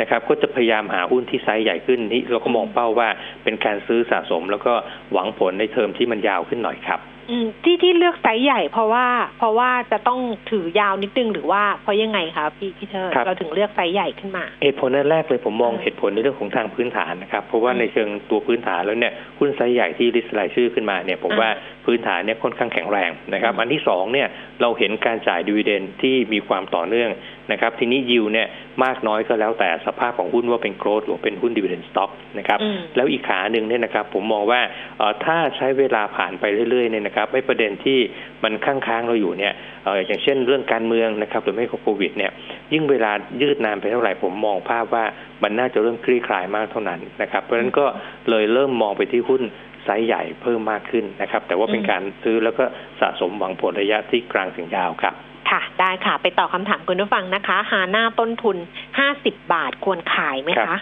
[0.00, 3.08] นะครับก็จะพยายามหาหุ้นที่ไซส์ใหญ่ขึ้นนี่เราก็มองเป้าว่า
[3.44, 4.72] เป็นการซื้อสะสม แล้วก็
[5.12, 9.06] หวังผลในเทอมที่มันยาวขึ้นหน่อยครับอืมที่ที่เลือกไซส์ใหญ่เพราะว่า
[9.38, 10.20] เพราะว่าจะต้อง
[10.50, 21.50] ถือยาวนิดนึงหรือว่าเพราะยังไงคะพี่พี่เชิดครับเราถึงเลือกไซส์ใหญ่ขึ้นมาเหตุผลแรกเลยผมมองเหตุผลในเรื่องของทางพื้นฐานนะครับ เพราะว่าในเชิงตัวพื้นฐานแล้วเนี่ยหุ้นไซส์ใหญ่ที่ list รายชื่อขึ้นมาเนี่ยผมว่า
[21.84, 24.28] พื้นฐานเนี่ยค่อนข้างแข็งแรงนะครับ อันที่สองเนี่ย
[24.60, 27.10] เราเห็นการจ่าย dividend ที่มีความต่อเนื่อง
[27.52, 28.46] นะครับทีนี้ยิวเนี่ย
[28.84, 34.60] มากน้อยก็แล้วแต่สภาพของหุ้นว่าเป็น growth หรือเป็นหุ้น dividend stock นะครับอืมแล้วอีกขาหนึ่งเนี่ยนะครับผมมองว่า
[34.98, 37.98] เอ่อถ้าใช้เวลาผ่านไปเรื่อยๆเนี่ยนะครับไม่ประเด็นที่
[38.44, 39.52] มันค้างๆเราอยู่เนี่ย
[39.84, 42.32] เอ่ออย่างเช่นเรื่องการเมืองนะครับหรือไม่ก็โควิดเนี่ย
[42.72, 45.04] ยิ่งเวลายืดนานไปเท่าไหร่ผมมองภาพว่า
[45.42, 47.86] มันน่าจะเริ่มคลี่คลายมากเท่านั้นนะครับเพราะฉะนั้นก็
[48.30, 49.42] เลยเริ่มมองไปที่หุ้น
[49.84, 52.64] ไซส์ใหญ่เพิ่มมากขึ้นนะครับ แต่ว่าเป็นการซื้อแล้วก็
[53.00, 55.14] สะสมหวังผลระยะที่กลางถึงยาวครับ
[55.50, 58.56] ค่ะ ได้ค่ะ ไปตอบคำถามคุณผู้ฟังนะคะหาหน้าต้นทุน
[58.98, 60.80] ห้าสิบบาทควรขายไหมครัคะบ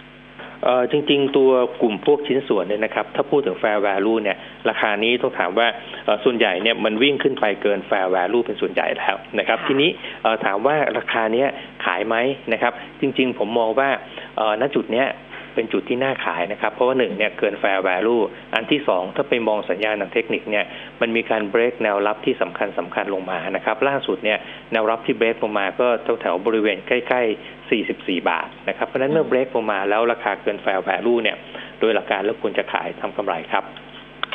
[0.63, 1.51] เอ่อจริง ๆ ตัว
[1.81, 4.37] กลุ่มพวกชิ้นส่วนเนี่ยนะครับ ถ้าพูดถึง fair value เนี่ย
[4.69, 5.67] ราคานี้ต้องถามว่า
[6.05, 9.89] เอ่อส่วนใหญ่เนี่ยมันวิ่งขึ้นไปเกิน fair value เป็นส่วนใหญ่แล้วนะครับ ทีนี้
[10.21, 11.47] เอ่อถามว่าราคาเนี้ย
[11.85, 12.15] ขายไหม
[12.53, 13.89] นะครับ จริง ๆ ผมมองว่า
[14.37, 15.07] เอ่อณจุดเนี้ย
[15.55, 18.21] เป็นจุดที่น่าขายนะครับ เพราะว่าหนึ่งเนี่ยเกิน fair value
[18.55, 20.65] อันที่สองถ้าไปมองสัญญาณทางเทคนิคเนี่ย
[21.01, 24.39] มันมีการ break แนวรับที่สำคัญสำคัญลงมานะครับล่าสุดเนี่ย
[24.71, 25.87] แนวรับที่ break ลงมาก็
[26.21, 31.37] แถวๆบริเวณใกล้ ๆ 44 บาทนะครับเพราะฉะนั้นเมื่อ break ลงมาแล้วราคาเกิน fair value เนี่ย
[31.79, 33.63] โดยหลักการแล้วควรจะขายทำกำไรครับ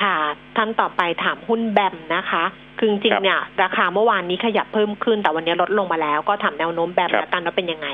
[0.02, 0.16] ค่ะ
[0.56, 2.44] ท่านต่อไปถามหุ้นแบมนะคะ
[2.78, 7.88] คือจริงครับๆเนี่ยราคาเมื่อวานนี้ขยับเพิ่มขึ้นแต่วันนี้ลดลงมาแล้ว ก็ถามแนวโน้มแบมครับแล้วกันว่าเป็นยังไง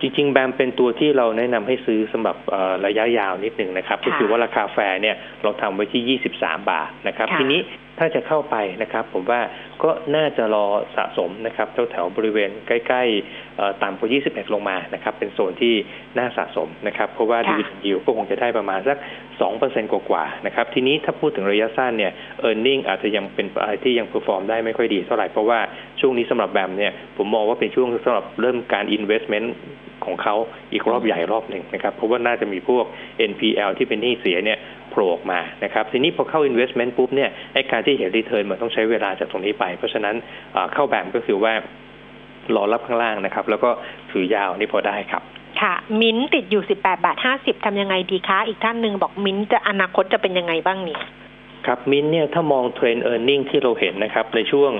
[0.00, 7.60] จริงๆ แบมเป็นตัวที่เราแนะนำให้ซื้อสำหรับเอ่อระยะยาวนิดหนึ่งนะครับ ก็คือว่าราคาแฟร์เนี่ยเราทำไว้ที่ 23 บาทนะครับค่ะทีนี้
[7.98, 9.40] ถ้าจะเข้าไปนะครับ ผมว่า
[9.82, 13.47] ก็น่าจะรอสะสมนะครับแถวๆบริเวณใกล้ๆเอ่อ
[13.82, 15.74] ต่ำกว่า 21 ลงมานะครับเป็นโซนที่
[16.18, 18.98] น่าสะสมนะครับเพราะว่าดีค่ะเวเดนยิวก็คงจะได้ประมาณสัก
[19.44, 22.12] 2%กว่าๆนะครับทีนี้ถ้าพูดถึงระยะสั้นเนี่ย
[22.48, 25.58] e a r n i n g อาจจะยังเป็นอะไรที่ยัง perform ได้ไม่ค่อยดีเท่าไหร่ เพราะว่า
[26.00, 29.48] ช่วงนี้สำหรับ BAM เนี่ยผมมองว่าเป็นช่วงสำหรับเริ่มการ investment
[30.04, 30.34] ของเขา
[30.72, 32.84] อีกรอบใหญ่รอบหนึ่งนะครับเพราะว่าน่าจะมีพวก
[33.30, 34.58] NPL ที่เป็นหนี้เสียเนี่ย
[34.90, 40.14] โผล่ออกมานะครับทีนี้พอเข้า investment ปุ๊บเนี่ยไอ้การที่เห็น return มันต้องใช้เวลาจากตรงนี้ไป เพราะฉะนั้น
[40.52, 41.52] เอ่อเข้า BAM ก็คือว่า
[42.56, 43.70] รอรับข้างล่างนะครับ แล้วก็
[44.10, 45.22] ถือยาวนี่พอได้ครับ
[45.60, 51.00] ค่ะ มิ้นท์ติดอยู่18บาท50ทำยังไงดีคะ อีกท่านหนึ่งบอกมิ้นท์จะอนาคตจะเป็นยังไงบ้างเนี่ย
[51.66, 54.72] ครับมินเนี่ยถ้ามอง trend e a r n i n g ที่เราเห็นนะครับในช่วง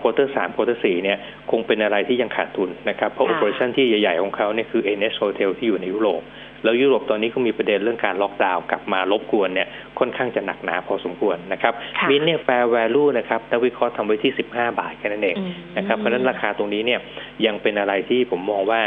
[0.00, 1.18] quarter สาม quarter สี่เนี่ย
[1.50, 6.22] คงเป็นอะไรที่ยังขาดทุนนะครับ เพราะค่ะ operation ที่ใหญ่ ๆ ของเขาเนี่ยคือ NH Hotel ที่อยู่ในยุโรป
[6.64, 17.00] แล้วยุโรปตอนนี้ก็มีประเด็นเรื่องการล็อกดาวน์กลับมารบกวนเนี่ยค่อนข้างจะหนักหนาพอสมควรนะครับค่ะมินเนี่ย fair value นะครับนักวิเคราะห์ทำไว้ที่ 15 บาทแค่นั้นเองอืมนะครับเพราะฉะนั้นราคาตรงนี้เนี่ย
[17.46, 18.80] ยังเป็นอะไรที่ผมมองว่า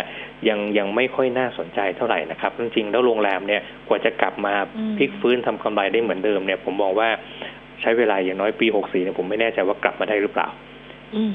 [0.50, 7.10] ยังยังไม่ค่อยน่าสนใจเท่าไหร่นะครับจริงๆแล้วโรงแรมเนี่ยกว่าจะกลับมาอืมพลิกฟื้นทำกำไรได้เหมือนเดิมเนี่ยผมมองว่า
[7.82, 10.71] ใช้เวลาอย่างน้อยปี 64เนี่ยผมไม่แน่ใจว่ากลับมาได้หรือเปล่าอืม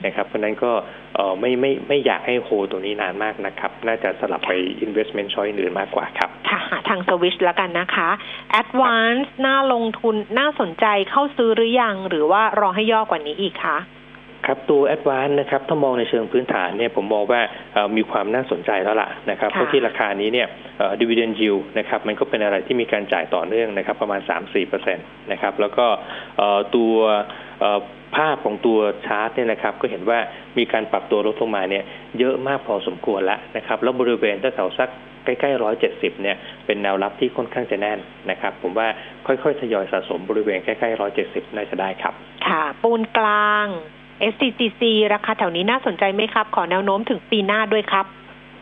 [0.05, 0.73] นะครับเพราะฉะนั้นก็
[1.15, 4.53] เอ่อไม่ไม่ไม่อยากให้โฮตัวนี้นานมากนะครับ น่าจะสลับไป
[4.87, 8.09] investment choice อื่นมากกว่าครับ ค่ะหาทางสวิชแล้วกันนะคะ
[8.61, 13.79] Advance น่าลงทุนน่าสนใจเข้าซื้อหรือยัง หรือว่ารอให้ย่อกว่านี้อีกคะ
[14.47, 17.41] ครับตัว Advance นะครับถ้ามองในเชิงพื้นฐานเนี่ยผมมองว่า
[17.73, 20.49] เอ่อมีความน่าสนใจแล้วล่ะนะครับค่ะเพราะที่ราคานี้เนี่ย
[20.79, 24.21] เอ่อ dividend yield นะครับมันก็เป็นอะไรที่มีการจ่ายต่อเนื่องนะครับประมาณ
[24.57, 25.87] 3-4%นะครับแล้วก็
[26.39, 27.23] เอ่อตัวเอ่อ
[28.17, 30.19] ภาพของตัวชาร์ตเนี่ยนะครับก็เห็นว่า
[30.59, 31.85] มีการปรับตัวลดลงมาเนี่ย
[32.19, 34.91] เยอะมากพอสมควรแล้วนะครับแล้วบริเวณแถวๆสัก
[35.25, 36.37] ใกล้ๆร้อยเจ็ดสิบเนี่ย
[36.67, 37.99] เป็นแนวรับที่ค่อนข้างจะแน่น
[38.31, 38.89] นะครับ ผมว่า
[39.27, 42.15] ค่อยๆทยอยสะสมบริเวณใกล้ๆร้อยเจ็ดสิบน่าจะได้ครับ
[42.47, 43.67] ค่ะ ปูนกลาง
[44.33, 44.83] SCCC
[45.15, 48.07] ราคาแถวนี้น่าสนใจไหมครับ ขอแนวโน้มถึงปีหน้าด้วยครับ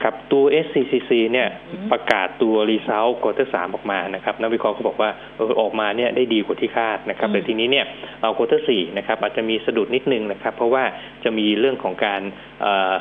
[0.04, 7.86] ครับตัว SCCC เนี่ยอืมประกาศตัว result quarter สามออกมานะครับนักวิเคราะห์ก็บอกว่าเออออกมาเนี่ยได้ดีกว่าที่คาดนะครับอืมแต่ทีนี้เนี่ย
[8.22, 10.84] เอา quarter สี่นะครับอาจจะมีสะดุดนิดนึงนะครับ เพราะว่า
[11.24, 12.20] จะมีเรื่องของการ
[12.60, 12.92] เอ่อ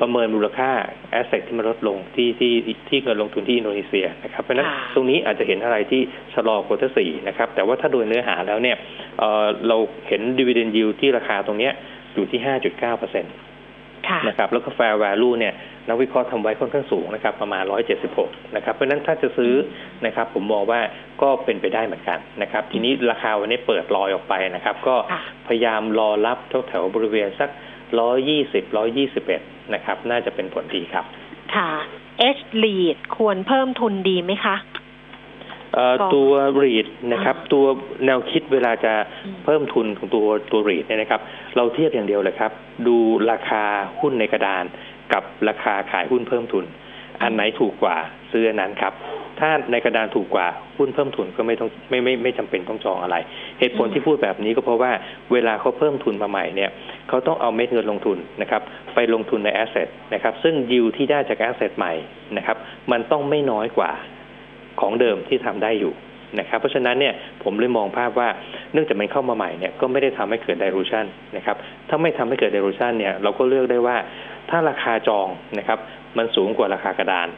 [0.00, 0.70] ประเมินมูลค่า
[1.10, 2.52] asset ที่มันลดลงที่ที่
[2.88, 6.00] ที่เงินลงทุนที่อินโดนีเซียนะครับเพราะฉะนั้นค่ะตรงนี้อาจจะเห็นอะไรที่
[6.34, 8.76] ชะลอ quarter สี่นะครับแต่ว่าถ้าโดยเนื้อหาแล้วเนี่ย
[9.18, 9.76] เอ่อเรา
[10.08, 11.72] เห็นดีเวเดนยิวที่ราคาตรงเนี้ย
[12.14, 13.53] อยู่ที่ 5.9เปอร์เซ็นต์ค่ะ
[14.28, 15.54] นะครับแล้วก็ fair value เนี่ย
[15.88, 17.64] นักวิเคราะห์ทำไว้ค่อนข้างสูงนะครับประมาณ
[18.10, 19.54] 176 นะครับเพราะฉะนั้นถ้าจะซื้อ
[20.06, 20.80] นะครับผมมองว่า
[21.22, 27.50] ก็เป็นไปได้เหมือนกันนะครับทีนี้ราคาวันนี้เปิดลอยออกไปนะครับก็ค่ะพยายามรอรับแถวแถวๆบริเวณสัก
[28.00, 28.74] 120
[29.04, 31.04] 121 นะครับน่าจะเป็นผลดีครับ
[31.54, 31.70] ค่ะ
[32.38, 34.83] H lead ควรเพิ่มทุนดีไหมคะเอ่อก็
[36.14, 36.30] ตัว
[36.62, 37.64] รีดนะครับตัว
[38.06, 38.92] แนวคิดเวลาจะ
[39.44, 41.20] เพิ่มทุนของตัวตัวรีดเนี่ยนะครับ
[41.56, 42.52] เราเทียบอย่างเดียวเลยครับ
[42.86, 42.96] ดู
[43.30, 43.64] ราคา
[44.00, 44.64] หุ้นในกระดาน
[45.12, 46.64] กับราคาขายหุ้นเพิ่มทุน
[47.22, 47.96] อันไหนถูกกว่า
[48.32, 48.94] ซื้ออันนั้นครับ
[49.40, 50.46] ถ้าในกระดานถูกกว่า
[50.78, 53.16] หุ้นเพิ่มทุนก็ไม่ต้องไม่ไม่ไม่จำเป็นต้องจองอะไร
[53.60, 54.92] เหตุผลที่พูดแบบนี้ก็เพราะว่า
[55.32, 56.70] เวลาเขาเพิ่มทุนมาใหม่เนี่ย
[57.08, 58.62] เขาต้องเอาเม็ดเงินลงทุนนะครับ
[58.94, 61.92] ไปลงทุนใน asset นะครับซึ่งยิวที่ได้จาก asset ใหม่
[62.36, 62.56] นะครับ
[62.92, 63.90] มันต้องไม่น้อยกว่า
[64.80, 65.92] ของเดิมที่ทำได้อยู่
[66.38, 68.28] นะครับเพราะฉะนั้นเนี่ยผมเลยมองภาพว่า
[68.72, 71.04] เนื่องจากมันเข้ามาใหม่เนี่ยก็ไม่ได้ทำให้เกิด dilution
[71.36, 71.56] นะครับ
[71.88, 73.96] ถ้าไม่ทำให้เกิด dilution เนี่ยเราก็เลือกได้ว่า
[74.50, 75.78] ถ้าราคาจองนะครับ
[76.18, 77.28] มันสูงกว่าราคากระดาน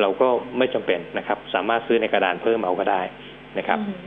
[0.00, 0.28] เราก็
[0.58, 3.02] ไม่จำเป็นนะครับ สามารถซื้อในกระดานเพิ่มเอาก็ได้
[3.58, 4.00] นะครับอืม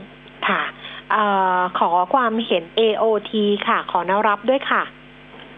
[0.48, 0.62] ค่ะ
[1.10, 1.24] เอ่
[1.58, 3.32] อขอความเห็น AOT
[3.68, 4.82] ค่ะ ขอแนวรับด้วยค่ะ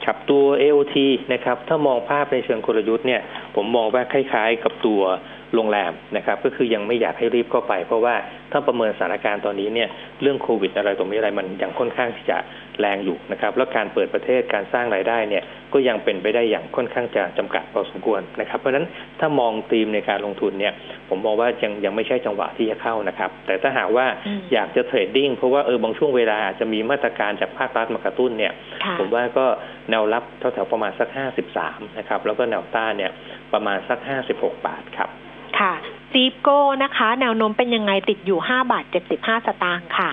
[0.05, 0.97] ครับตัว AOT
[1.33, 3.21] นะครับถ้ามองภาพในเชิงกลยุทธ์เนี่ย
[3.55, 5.03] ผมมองว่าคล้ายๆ กับตัว
[5.55, 8.15] โรงแรมนะครับก็คือยังไม่อยากให้รีบเข้าไป เพราะว่า
[8.53, 9.89] ถ้าประเมินสถานการณ์ตอนนี้เนี่ย
[10.23, 12.39] เรื่องโควิดอะไรตรงนี้อะไรมันยังค่อนข้างที่จะ
[12.81, 15.43] แรงอยู่นะครับแล้วการเปิดประเทศการสร้างรายได้เนี่ย
[15.73, 18.87] ก็ยังเป็นไปได้อย่างค่อนข้างจะจำกัดพอสมควรนะครับเพราะฉะนั้น
[19.21, 20.73] ถ้ามองธีมในการลงทุนเนี่ย
[21.09, 28.53] ผมมองว่ายังยังไม่ใช่จังหวะที่จะเข้านะครับ แต่ถ้าหากว่าอืมอยากจะ trading เพราะว่าเออบางช่วงเวลาอาจจะมีมาตรการจากภาครัฐมากระตุ้นเนี่ย
[28.85, 29.47] ค่ะผมว่าก็
[29.91, 31.09] แนวรับแถวๆประมาณสัก
[31.53, 33.13] 53 นะครับ แล้วก็แนวต้านเนี่ย
[33.53, 33.99] ประมาณสัก
[34.33, 35.11] 56 บาทครับ
[35.61, 35.73] ค่ะ
[36.13, 40.11] ซีฟโก้นะคะ แนวโน้มเป็นยังไงติดอยู่ห้าบาทเจ็ดสิบห้าสตางค์ค่ะ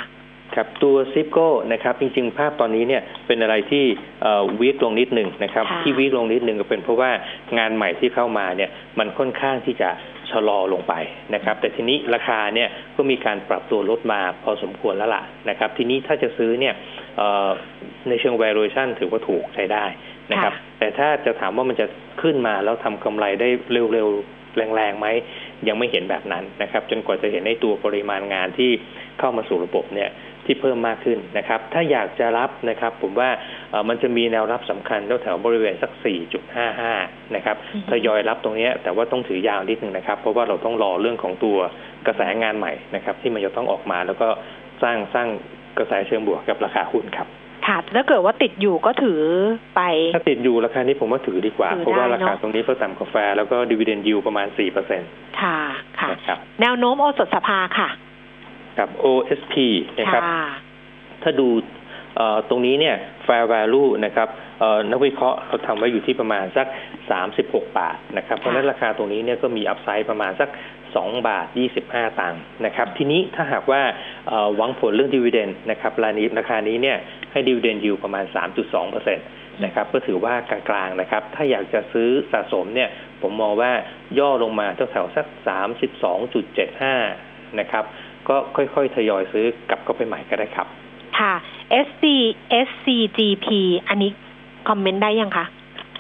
[0.55, 3.83] ครับตัวซีฟโก้นะครับจริงๆ ภาพตอนนี้เนี่ยเป็นอะไรที่
[4.59, 7.11] วีคลงนิดหนึ่งนะครับค่ะที่วีคลงนิดหนึ่งก็เป็นเพราะว่า
[7.57, 8.69] งานใหม่ที่เข้ามาเนี่ย
[8.99, 9.89] มันค่อนข้างที่จะ
[10.31, 10.93] ชะลอลงไป
[11.35, 16.73] นะครับแต่ทีนี้ราคาเนี่ยก็มีการปรับตัวลดมาพอสมควรแล้วล่ะนะครับทีนี้ถ้าจะซื้อเนี่ย
[17.17, 17.49] เอ่อ
[18.09, 19.85] ในเชิง valuation ถือว่าถูกใช้ได้
[20.31, 21.85] นะครับแต่ถ้าจะถามว่ามันจะ
[22.21, 23.49] ขึ้นมาแล้วทำกำไรได้
[23.93, 25.07] เร็วๆ แรงๆไหม
[25.67, 28.71] ยังไม่เห็นแบบนั้นนะครับ จนกว่าจะเห็นในตัวปริมาณงานที่
[29.19, 30.11] เข้ามาสู่ระบบเนี่ย
[30.45, 33.29] ที่เพิ่มมากขึ้นนะครับ ถ้าอยากจะรับนะครับ ผมว่า
[33.69, 35.91] เอ่อมันจะมีแนวรับสำคัญแถวๆบริเวณสัก
[36.63, 41.57] 4.55 นะครับอือฮึทยอยรับตรงเนี้ยแต่ว่าต้องถือยาวนิดนึงนะครับ เพราะว่าเราต้องรอเรื่องของตัว
[42.07, 44.27] กระแสงานใหม่นะครับ ที่มันจะต้องออกมาแล้วก็
[44.83, 45.27] สร้างสร้าง
[45.77, 47.27] กระแสเชิงบวกกับราคาหุ้นครับ
[47.67, 49.21] ค่ะถ้าเกิดว่าติดอยู่ก็ถือ
[49.75, 49.81] ไป
[50.15, 55.09] ถ้าติดอยู่ราคานี้ผมว่าถือดีกว่าถือเพราะว่าได้ราคาเนอะตรงนี้ก็ต่ำกว่าแฟร์แล้วก็ดีเวเดนยิวประมาณ4%เปอร์เซ็นต์
[55.41, 55.59] ค่ะ
[55.99, 57.89] ค่ะนะครับแนวโน้มโอสถสภาค่ะ
[58.79, 59.53] กับ OSP
[59.99, 60.43] นะครับค่ะ
[61.23, 61.47] ถ้าดู
[62.17, 62.95] เอ่อตรงนี้เนี่ย
[63.27, 64.27] fair value นะครับ
[64.59, 66.67] เอ่อนักวิเคราะห์เขาทำไว้อยู่ที่ประมาณสัก
[67.21, 70.49] 36 บาทนะครับ เพราะฉะนั้นราคาตรงนี้เนี่ยก็มีอัพไซด์ประมาณสัก
[71.01, 71.47] 2 บาท
[71.83, 73.81] 25ตังค์นะครับ ทีนี้ถ้าหากว่า
[74.55, 76.97] หวังผลเรื่องดีเวเดนนะครับราคานี้ราคานี้เนี่ย
[77.31, 78.25] ให้ดีเวเดนอยิวประมาณ
[78.59, 79.25] 3.2เปอร์เซ็นต์
[79.65, 82.89] นะครับ ก็ถือว่ากลางๆนะครับ ถ้าอยากจะซื้อสะสมเนี่ย
[83.21, 83.71] ผมมองว่า
[84.19, 85.25] ย่อลงมาแถวๆสัก
[86.83, 87.83] 32.75 นะครับ
[88.29, 90.67] ก็ค่อยๆ ทยอยซื้อกลับเข้าไปใหม่ก็ได้ครับ
[91.19, 91.33] ค่ะ
[91.87, 92.03] SC
[92.67, 93.47] SCGP
[93.87, 94.11] อันนี้
[94.69, 95.45] คอมเมนต์ได้ยังคะ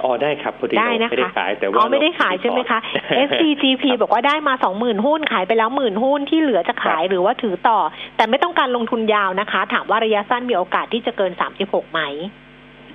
[0.01, 7.79] อ๋อได้ครับพอดีได้เรานะคะไม่ได้ขายแต่ว่าอ๋อไม่ได้เรขายใช่ไหมคะถือต่อ SCGP บอกว่าได้มาสองหมื่นหุ้นขายไปแล้วหมื่นหุ้นที่เหลือจะขายหรือว่าถือต่อ
[8.17, 12.01] แต่ไม่ต้องการลงทุนยาวนะคะ ถามว่าระยะสั้นมีโอกาสที่จะเกินสามสิบหกไหม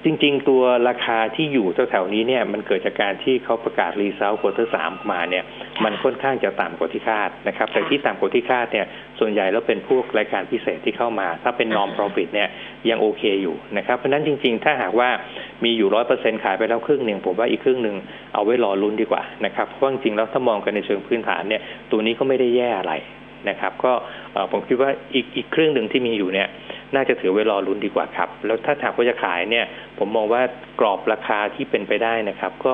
[0.05, 5.45] จริง ๆ ตัวราคาที่อยู่แถวๆนี้เนี่ยมันเกิดจากการที่เขาประกาศ result quarter สามมาเนี่ย
[5.85, 8.87] มันค่อนข้างจะต่ำกว่าที่คาดนะครับแต่ที่ต่ำกว่าที่คาดเนี่ย
[9.19, 12.49] ส่วนใหญ่แล้วเป็นพวกรายการพิเศษที่เข้ามา ถ้าเป็น norm profit เนี่ย
[12.91, 15.11] ยังโอเคอยู่นะครับเพราะนั้นจริง ๆ ถ้าหากว่า
[15.65, 17.97] มีอยู่ร้อยเปอร์เซ็นขายไปแล้วครึ่งหนึ่งผมว่าอีกครึ่งหนึ่ง
[18.35, 22.95] เอาไว้รอลุ้นดีกว่านะครับเพราะจริงๆแล้วถ้ามองกันในเชิงพื้นฐานเนี่ยตัวนี้ก็ไม่ได้แย่อะไร
[23.51, 23.93] นะครับก็
[24.53, 26.49] ผมคิดว่าอีกอีกครึ่งหนึ่งที่มีอยู่เนี่ย
[26.95, 29.67] น่าจะถือไว้รอลุ้นดีกว่าครับ แล้วถ้าถามว่าจะขายเนี่ย
[29.99, 30.43] ผมมองว่า
[30.81, 32.73] กรอบราคาที่เป็นไปได้นะครับ ก็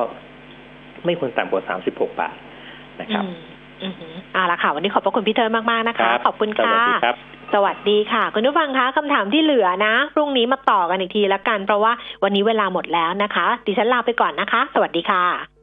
[1.05, 2.37] ไม่ควรต่ำกว่า36บาท
[3.01, 3.37] นะครับอืม
[3.83, 7.17] อือหือเอาละค่ะ วันนี้ขอบพระคุณพี่เทิร์นมาก ๆ นะคะครับขอบคุณสวัค่ะสดีครับ
[7.55, 11.93] สวัสดีค่ะ คุณผู้ฟังคะคำถามที่เหลือนะ พรุ่งนี้มาต่อกันอีกทีละกัน เพราะว่า
[12.23, 15.54] วันนี้เวลาหมดแล้วนะคะ ดิฉันลาไปก่อนนะคะ สวัสดีค่ะ